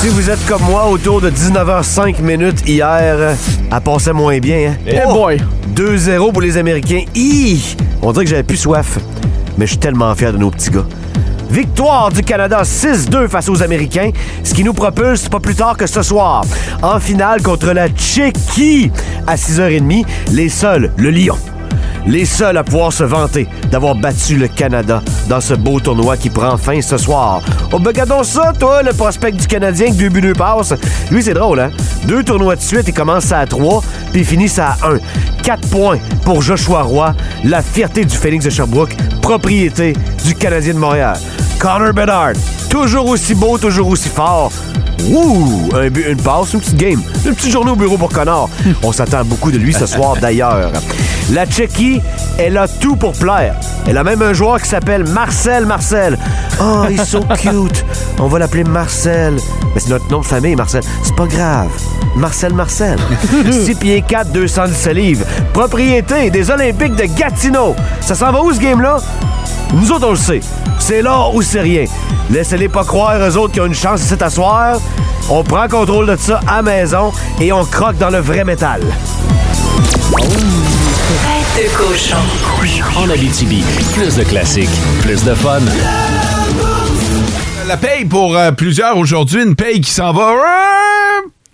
[0.00, 3.36] Si vous êtes comme moi, autour de 19h05 minutes hier,
[3.72, 4.72] elle passait moins bien.
[4.72, 4.76] Hein?
[4.86, 5.38] Hey boy.
[5.74, 7.02] 2-0 pour les Américains.
[7.14, 7.76] Hi!
[8.02, 8.98] On dirait que j'avais plus soif.
[9.60, 10.86] Mais je suis tellement fier de nos petits gars.
[11.50, 14.10] Victoire du Canada 6-2 face aux Américains,
[14.42, 16.46] ce qui nous propulse pas plus tard que ce soir.
[16.80, 18.90] En finale contre la Tchéquie
[19.26, 21.36] à 6h30, les seuls, le Lion.
[22.06, 26.30] Les seuls à pouvoir se vanter d'avoir battu le Canada dans ce beau tournoi qui
[26.30, 27.40] prend fin ce soir.
[27.72, 30.74] Oh, regardons ça, toi, le prospect du Canadien que deux buts, deux passes.
[31.10, 31.70] Lui, c'est drôle, hein?
[32.04, 33.82] Deux tournois de suite, il commence à 3,
[34.12, 34.98] puis il finit à 1.
[35.42, 39.94] 4 points pour Joshua Roy, la fierté du Phoenix de Sherbrooke, propriété
[40.24, 41.18] du Canadien de Montréal.
[41.60, 42.32] Connor Bedard,
[42.70, 44.50] toujours aussi beau, toujours aussi fort.
[45.10, 45.68] Ouh!
[45.74, 47.02] Un but, une passe, une petite game.
[47.26, 48.48] Une petite journée au bureau pour Connor.
[48.82, 50.70] On s'attend beaucoup de lui ce soir d'ailleurs.
[51.32, 52.00] La Tchéquie,
[52.38, 53.56] elle a tout pour plaire.
[53.86, 56.18] Elle a même un joueur qui s'appelle Marcel Marcel.
[56.62, 57.84] Oh, il est so cute.
[58.18, 59.36] On va l'appeler Marcel.
[59.74, 60.82] Mais c'est notre nom de famille, Marcel.
[61.02, 61.68] C'est pas grave.
[62.16, 62.98] Marcel Marcel.
[63.50, 65.26] 6 pieds 4, 217 livres.
[65.52, 67.76] Propriété des Olympiques de Gatineau.
[68.00, 68.96] Ça s'en va où, ce game-là?
[69.74, 70.40] Nous autres, on le sait.
[70.80, 71.84] C'est là ou c'est rien.
[72.30, 74.78] Laissez-les pas croire, eux autres, qui ont une chance de s'asseoir.
[75.28, 78.80] On prend contrôle de ça à maison et on croque dans le vrai métal.
[81.56, 82.16] Tête de cochon.
[82.96, 84.70] En Abitibi, plus de classiques,
[85.02, 85.58] plus de fun.
[87.66, 90.32] La paye pour euh, plusieurs aujourd'hui, une paye qui s'en va.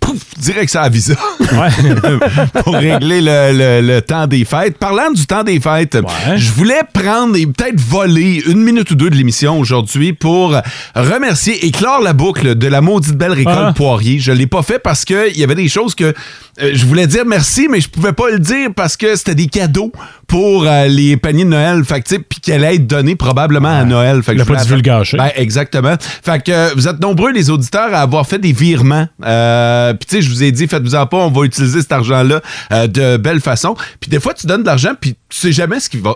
[0.07, 1.15] Pouf, direct ça à Visa.
[2.63, 3.51] pour régler le,
[3.81, 4.77] le- le temps des fêtes.
[4.77, 5.97] Parlant du temps des fêtes,
[6.35, 10.55] je voulais prendre et peut-être voler une minute ou deux de l'émission aujourd'hui pour
[10.95, 13.73] remercier et clore la boucle de la maudite belle récolte Ah.
[13.75, 14.19] Poirier.
[14.19, 16.13] Je l'ai pas fait parce qu'il y avait des choses que
[16.59, 19.47] euh, je voulais dire merci, mais je pouvais pas le dire parce que c'était des
[19.47, 19.91] cadeaux
[20.27, 21.83] pour euh, les paniers de Noël.
[21.85, 24.21] Fait que, puis qu'elle allait être donnée probablement à Noël.
[24.21, 25.17] Fait que Il a je pas dû le gâcher.
[25.17, 25.95] Ben, exactement.
[25.99, 29.07] Fait que euh, vous êtes nombreux, les auditeurs, à avoir fait des virements.
[29.25, 32.41] Euh, puis, tu sais, je vous ai dit, faites-vous-en pas, on va utiliser cet argent-là
[32.71, 33.75] euh, de belle façon.
[33.99, 36.15] Puis, des fois, tu donnes de l'argent, puis tu sais jamais ce qui va.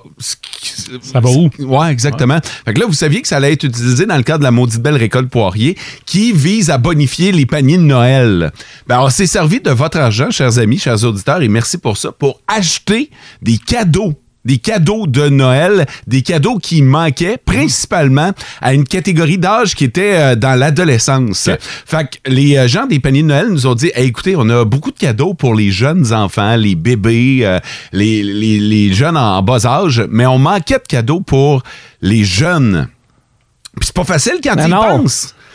[1.02, 1.50] Ça va où?
[1.60, 2.40] Ouais, exactement.
[2.66, 4.52] Fait que là, vous saviez que ça allait être utilisé dans le cadre de la
[4.52, 8.52] maudite belle récolte poirier qui vise à bonifier les paniers de Noël.
[8.88, 12.12] Ben, on s'est servi de votre argent, chers amis, chers auditeurs, et merci pour ça,
[12.12, 13.10] pour acheter
[13.42, 14.14] des cadeaux
[14.46, 18.32] des cadeaux de Noël, des cadeaux qui manquaient principalement
[18.62, 21.50] à une catégorie d'âge qui était euh, dans l'adolescence.
[21.86, 24.50] Fait que les euh, gens des paniers de Noël nous ont dit Hey, écoutez, on
[24.50, 27.60] a beaucoup de cadeaux pour les jeunes enfants, les bébés, euh,
[27.92, 31.62] les, les- les jeunes en bas âge, mais on manquait de cadeaux pour
[32.02, 32.88] les jeunes.
[33.78, 34.74] Puis c'est pas facile quand Mais tu y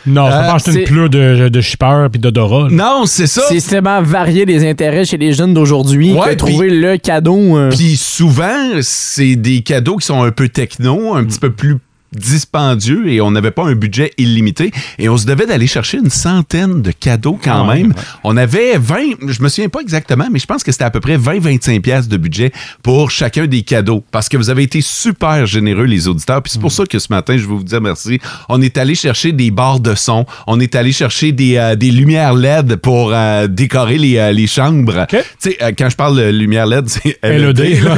[0.05, 0.29] non.
[0.29, 2.67] ça Euh, pas acheter c'est- une pleure de, de shipper puis d'odorat.
[2.71, 3.41] Non, c'est ça.
[3.49, 7.57] C'est tellement varié les intérêts chez les jeunes d'aujourd'hui Ouais, que trouver le cadeau.
[7.57, 11.77] euh, Puis souvent, c'est des cadeaux qui sont un peu techno, un petit peu plus
[12.13, 16.09] dispendieux et on n'avait pas un budget illimité et on se devait d'aller chercher une
[16.09, 17.87] centaine de cadeaux quand Ah même.
[17.89, 17.93] ouais.
[18.23, 18.95] On avait 20,
[19.27, 22.07] je me souviens pas exactement, mais je pense que c'était à peu près 20-25 pièces
[22.07, 22.51] de budget
[22.83, 26.41] pour chacun des cadeaux parce que vous avez été super généreux les auditeurs.
[26.41, 26.61] Puis c'est Mm.
[26.61, 28.19] pour ça que ce matin, je vais vous dire merci.
[28.49, 31.91] On est allé chercher des barres de son, on est allé chercher des, euh, des
[31.91, 35.05] lumières LED pour euh, décorer les, euh, les chambres.
[35.09, 37.57] Tu sais, quand je parle de lumière LED, c'est LED.
[37.59, 37.95] LED, là.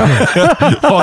[0.82, 1.00] on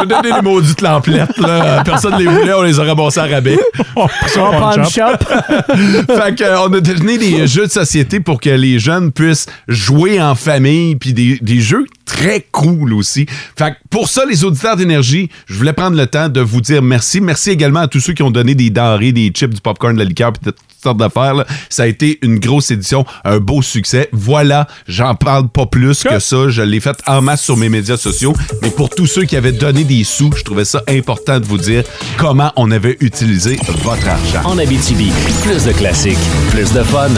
[0.00, 1.38] a donné les maudites lamplettes.
[1.38, 1.82] Là.
[1.84, 3.58] Personne ne les voulait, on les a ramassés à rabais.
[3.96, 4.06] Un
[4.36, 5.24] pawn shop.
[5.26, 9.46] fait que, euh, on a donné des jeux de société pour que les jeunes puissent
[9.68, 13.26] jouer en famille, puis des, des jeux très cool aussi.
[13.56, 16.82] Fait que pour ça, les auditeurs d'énergie, je voulais prendre le temps de vous dire
[16.82, 17.20] merci.
[17.20, 19.98] Merci également à tous ceux qui ont donné des denrées, des chips, du popcorn, de
[19.98, 21.44] la liqueur, toutes sortes d'affaires.
[21.70, 24.08] Ça a été une grosse édition, un beau succès.
[24.12, 26.48] Voilà, j'en parle pas plus que ça.
[26.48, 28.34] Je l'ai fait en masse sur mes médias sociaux.
[28.60, 31.58] Mais pour tous ceux qui avaient donné des sous, je trouvais ça important de vous
[31.58, 31.82] dire
[32.18, 34.42] comment on avait utilisé votre argent.
[34.44, 35.10] En Abitibi,
[35.42, 36.18] plus de classiques,
[36.50, 37.08] plus de fun.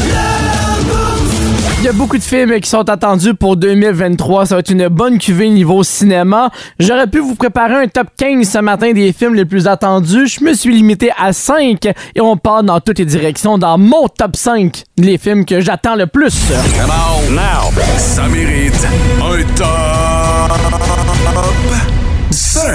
[1.85, 4.47] Il y a beaucoup de films qui sont attendus pour 2023.
[4.47, 6.49] Ça va être une bonne cuvée niveau cinéma.
[6.78, 10.26] J'aurais pu vous préparer un top 15 ce matin des films les plus attendus.
[10.28, 14.09] Je me suis limité à 5 et on part dans toutes les directions dans mon
[14.09, 16.32] top 5 les films que j'attends le plus.
[16.74, 18.89] Come on, now, ça mérite
[19.20, 19.74] un top
[22.35, 22.72] 5.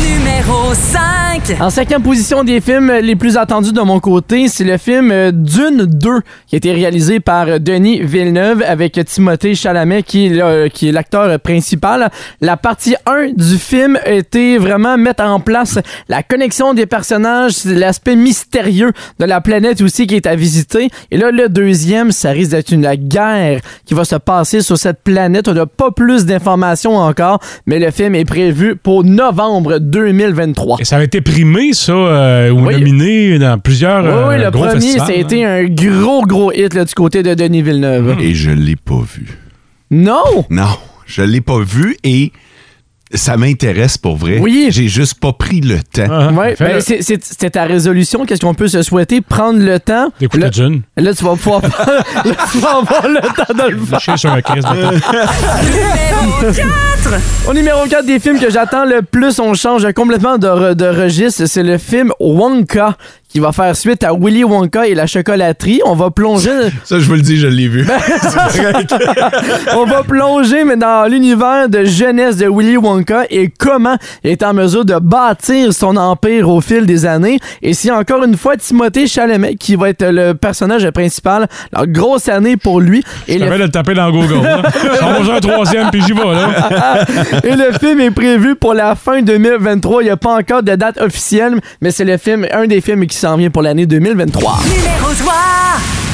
[0.00, 1.60] Numéro 5.
[1.60, 5.32] En cinquième position des films les plus attendus de mon côté, c'est le film euh,
[5.32, 10.38] Dune 2 qui a été réalisé par euh, Denis Villeneuve avec Timothée Chalamet qui est
[10.38, 12.10] est l'acteur principal.
[12.40, 15.78] La partie 1 du film était vraiment mettre en place
[16.08, 20.90] la connexion des personnages, l'aspect mystérieux de la planète aussi qui est à visiter.
[21.10, 25.02] Et là, le deuxième, ça risque d'être une guerre qui va se passer sur cette
[25.02, 25.48] planète.
[25.48, 30.76] On n'a pas plus d'informations encore, mais le film est prévu pour novembre 2023.
[30.80, 32.74] Et ça a été primé, ça, euh, ou Oui.
[32.74, 35.14] nominé dans plusieurs Oui, oui, euh, le gros premier, ça a hein.
[35.14, 38.16] été un gros, gros hit là, du côté de Denis Villeneuve.
[38.20, 39.38] Et je l'ai pas vu.
[39.90, 40.44] Non!
[40.50, 40.76] Non,
[41.06, 42.32] je l'ai pas vu et
[43.14, 44.38] ça m'intéresse pour vrai.
[44.40, 44.68] Oui.
[44.70, 46.06] J'ai juste pas pris le temps.
[46.10, 48.24] Ah, Ouais, ben, c'est- c'est c'est ta résolution.
[48.26, 49.20] Qu'est-ce qu'on peut se souhaiter?
[49.20, 50.08] Prendre le temps.
[50.20, 50.82] D'écouter Là, Dune.
[50.96, 51.62] là, tu vas pouvoir
[52.24, 54.18] là, tu vas avoir le temps de le faire.
[54.18, 54.90] Sur un crise de temps.
[55.62, 57.48] Numéro 4.
[57.48, 60.86] Au numéro 4 des films que j'attends le plus, on change complètement de, re- de
[60.86, 61.44] registre.
[61.46, 62.96] C'est le film Wonka
[63.34, 65.80] qui va faire suite à Willy Wonka et la chocolaterie.
[65.84, 66.52] On va plonger...
[66.84, 67.84] Ça, je vous le dis, je l'ai vu.
[69.74, 74.44] On va plonger mais dans l'univers de jeunesse de Willy Wonka et comment il est
[74.44, 77.40] en mesure de bâtir son empire au fil des années.
[77.60, 81.48] Et c'est encore une fois Timothée Chalamet qui va être le personnage principal.
[81.72, 83.02] Alors, grosse année pour lui.
[83.26, 84.46] Et Je le de taper dans Google.
[84.46, 84.62] hein.
[85.34, 87.04] Un troisième, puis j'y vais, là.
[87.42, 90.02] Et le film est prévu pour la fin 2023.
[90.02, 93.06] Il n'y a pas encore de date officielle, mais c'est le film, un des films
[93.06, 94.58] qui s'en vient pour l'année 2023.
[94.64, 95.34] Numéro 3.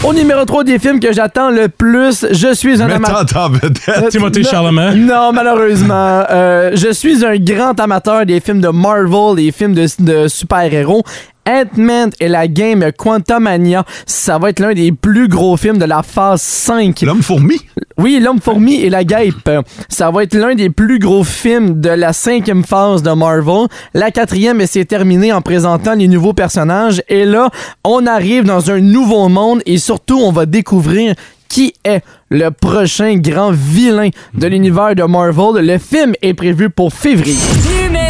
[0.05, 3.51] Au numéro 3 des films que j'attends le plus, je suis un amateur.
[3.51, 4.11] Vedette.
[4.11, 4.49] Timothée Non.
[4.49, 4.95] Chalamet.
[4.95, 6.23] Non, malheureusement.
[6.31, 11.03] Euh, je suis un grand amateur des films de Marvel, des films de, de super-héros.
[11.47, 16.03] Ant-Man et la game Quantumania, ça va être l'un des plus gros films de la
[16.03, 17.01] phase 5.
[17.03, 17.61] L'homme-fourmi?
[17.99, 19.51] Oui, L'homme-fourmi et la guêpe.
[19.89, 23.67] Ça va être l'un des plus gros films de la cinquième phase de Marvel.
[23.95, 27.03] La quatrième, c'est terminé en présentant les nouveaux personnages.
[27.09, 27.51] Et là,
[27.85, 31.15] on arrive dans un nouveau monde et surtout, on va découvrir
[31.49, 35.67] qui est le prochain grand vilain de l'univers de Marvel.
[35.67, 37.37] Le film est prévu pour février.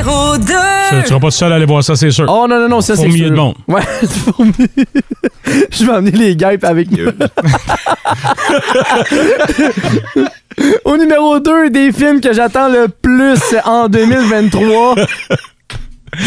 [0.00, 0.44] Numéro 2.
[1.02, 2.24] Tu seras pas seul à aller voir ça, c'est sûr.
[2.28, 3.30] Oh non, non, non, ça c'est Fourmi sûr.
[3.30, 3.54] de monde.
[3.68, 4.52] Ouais, fourmi.
[5.70, 7.06] Je vais emmener les guêpes avec nous.
[10.84, 14.94] Au numéro 2 des films que j'attends le plus en 2023.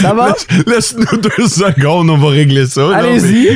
[0.02, 0.34] Ça va?
[0.66, 2.96] Laisse-nous deux secondes, on va régler ça.
[2.96, 3.50] Allez-y.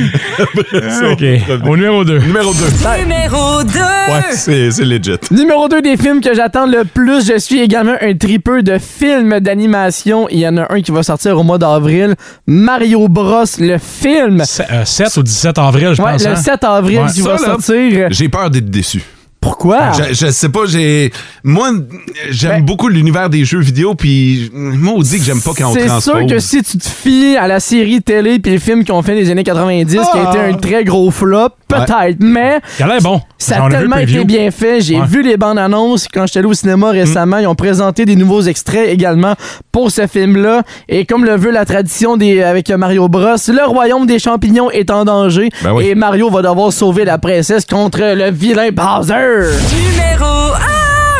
[1.10, 1.24] OK.
[1.66, 2.18] Au numéro 2.
[2.18, 3.00] Numéro 2.
[3.00, 3.70] Numéro 2.
[3.78, 5.18] Ouais, c'est c'est legit.
[5.30, 9.40] Numéro 2 des films que j'attends le plus, je suis également un tripeux de films
[9.40, 10.28] d'animation.
[10.30, 12.14] Il y en a un qui va sortir au mois d'avril.
[12.46, 14.42] Mario Bros, le film.
[14.44, 16.24] 7 ou 17 avril, je Ouais, pense.
[16.24, 16.36] le hein?
[16.36, 17.06] 7 avril Ouais.
[17.12, 18.08] qui Ça, va là, sortir.
[18.10, 19.02] J'ai peur d'être déçu.
[19.40, 19.92] Pourquoi?
[19.92, 21.12] Je, je sais pas, j'ai.
[21.44, 21.70] Moi,
[22.30, 25.70] j'aime Ben- beaucoup l'univers des jeux vidéo, puis moi, on dit que j'aime pas quand
[25.70, 26.14] on C'est transpose.
[26.18, 29.02] sûr que si tu te fies à la série télé puis les films qu'ils ont
[29.02, 30.30] fait les années 90, qui a Ah.
[30.30, 33.20] été un très gros flop, peut-être, mais Il a l'air bon.
[33.38, 34.80] ça a tellement été bien fait.
[34.80, 35.06] J'ai Ouais.
[35.06, 37.38] vu les bandes annonces quand j'étais allé au cinéma récemment.
[37.38, 39.34] Ils ont présenté des nouveaux extraits également
[39.70, 40.62] pour ce film-là.
[40.88, 44.90] Et comme le veut la tradition des, avec Mario Bros, le royaume des champignons est
[44.90, 45.50] en danger.
[45.62, 45.86] Ben oui.
[45.88, 49.52] Et Mario va devoir sauver la princesse contre le vilain Bowser.
[49.72, 50.52] Numéro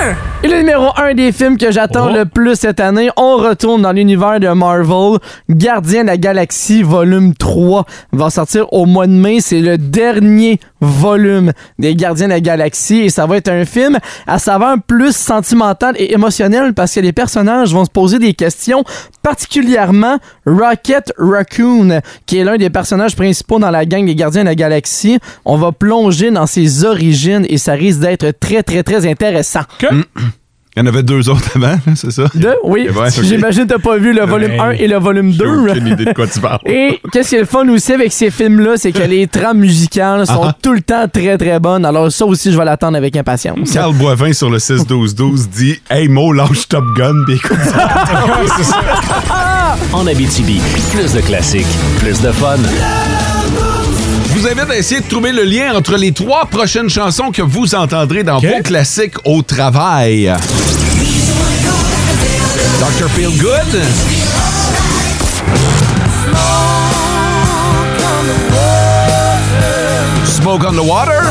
[0.02, 0.14] 1.
[0.44, 2.14] Et le numéro un des films que j'attends Oh.
[2.16, 5.18] le plus cette année, on retourne dans l'univers de Marvel.
[5.50, 9.40] Gardien de la Galaxie, volume 3, va sortir au mois de mai.
[9.40, 13.98] C'est le dernier volume des Gardiens de la Galaxie et ça va être un film
[14.28, 18.84] à saveur plus sentimentale et émotionnelle parce que les personnages vont se poser des questions,
[19.24, 24.48] particulièrement Rocket Raccoon, qui est l'un des personnages principaux dans la gang des Gardiens de
[24.50, 25.18] la Galaxie.
[25.44, 29.62] On va plonger dans ses origines et ça risque d'être très, très, très intéressant.
[30.80, 32.24] Il y en avait deux autres avant, c'est ça?
[32.36, 32.54] Deux?
[32.62, 32.86] Oui.
[32.88, 33.22] Eh.
[33.24, 34.60] J'imagine que t'as pas vu le volume Ouais.
[34.60, 35.44] 1 et le volume 2.
[35.44, 36.60] J'ai aucune idée de quoi tu parles.
[36.66, 40.24] Et qu'est-ce qui est le fun aussi avec ces films-là, c'est que les trames musicales
[40.26, 40.56] sont Ah.
[40.62, 41.84] tout le temps très très bonnes.
[41.84, 43.72] Alors ça aussi, je vais l'attendre avec impatience.
[43.72, 49.76] Carl Boivin sur le 6-12-12 dit Hey Mo, lâche Top Gun, puis écoute ça.
[49.92, 50.60] En Abitibi,
[50.92, 51.66] plus de classiques,
[51.98, 52.56] plus de fun.
[54.28, 57.42] Je vous invite à essayer de trouver le lien entre les trois prochaines chansons que
[57.42, 60.32] vous entendrez dans vos classiques au travail.
[62.78, 63.08] Dr.
[63.10, 63.82] Feel Good.
[70.26, 71.22] Smoke on the Water.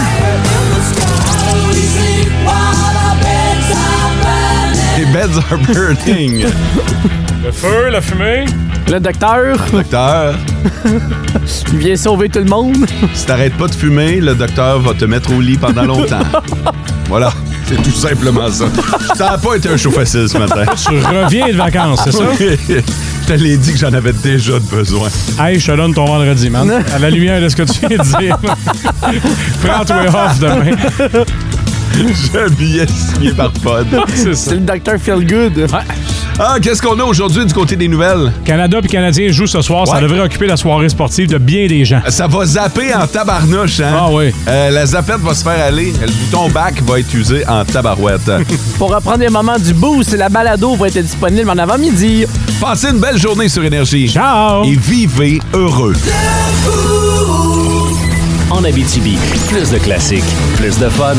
[5.17, 6.45] Beds are burning.
[7.43, 8.45] Le feu, la fumée.
[8.87, 10.35] Le docteur, Docteur,
[11.73, 12.85] il vient sauver tout le monde.
[13.15, 16.21] si t'arrêtes pas de fumer, le docteur va te mettre au lit pendant longtemps.
[17.09, 17.33] voilà,
[17.65, 18.65] c'est tout simplement ça.
[19.15, 20.65] Ça n'a pas été un show facile ce matin.
[20.75, 22.23] Tu reviens de vacances, c'est ça?
[22.39, 25.09] Je te l'ai dit que j'en avais déjà de besoin.
[25.39, 26.71] Hey, je te donne ton vendredi, man.
[26.93, 28.37] À la lumière de ce que tu viens de dire.
[29.63, 30.77] Prends-toi off demain.
[32.33, 33.87] J'ai un billet signé par Pod.
[34.15, 34.49] C'est ça.
[34.51, 35.67] C'est le docteur Feel Good.
[36.39, 38.31] Ah, qu'est-ce qu'on a aujourd'hui du côté des nouvelles?
[38.45, 39.87] Canada puis Canadiens jouent ce soir.
[39.87, 42.01] Ça devrait occuper la soirée sportive de bien des gens.
[42.09, 43.91] Ça va zapper en tabarnouche, hein?
[43.93, 44.31] Ah oui.
[44.47, 45.93] Euh, la zapette va se faire aller.
[45.99, 48.29] Le bouton back va être usé en tabarouette.
[48.77, 52.25] Pour reprendre les moments du boost, la balado va être disponible en avant-midi.
[52.61, 54.07] Passez une belle journée sur Énergie.
[54.07, 54.63] Ciao!
[54.63, 55.95] Et vivez heureux.
[58.51, 59.17] En Abitibi,
[59.49, 60.23] plus de classiques,
[60.57, 61.15] plus de fun.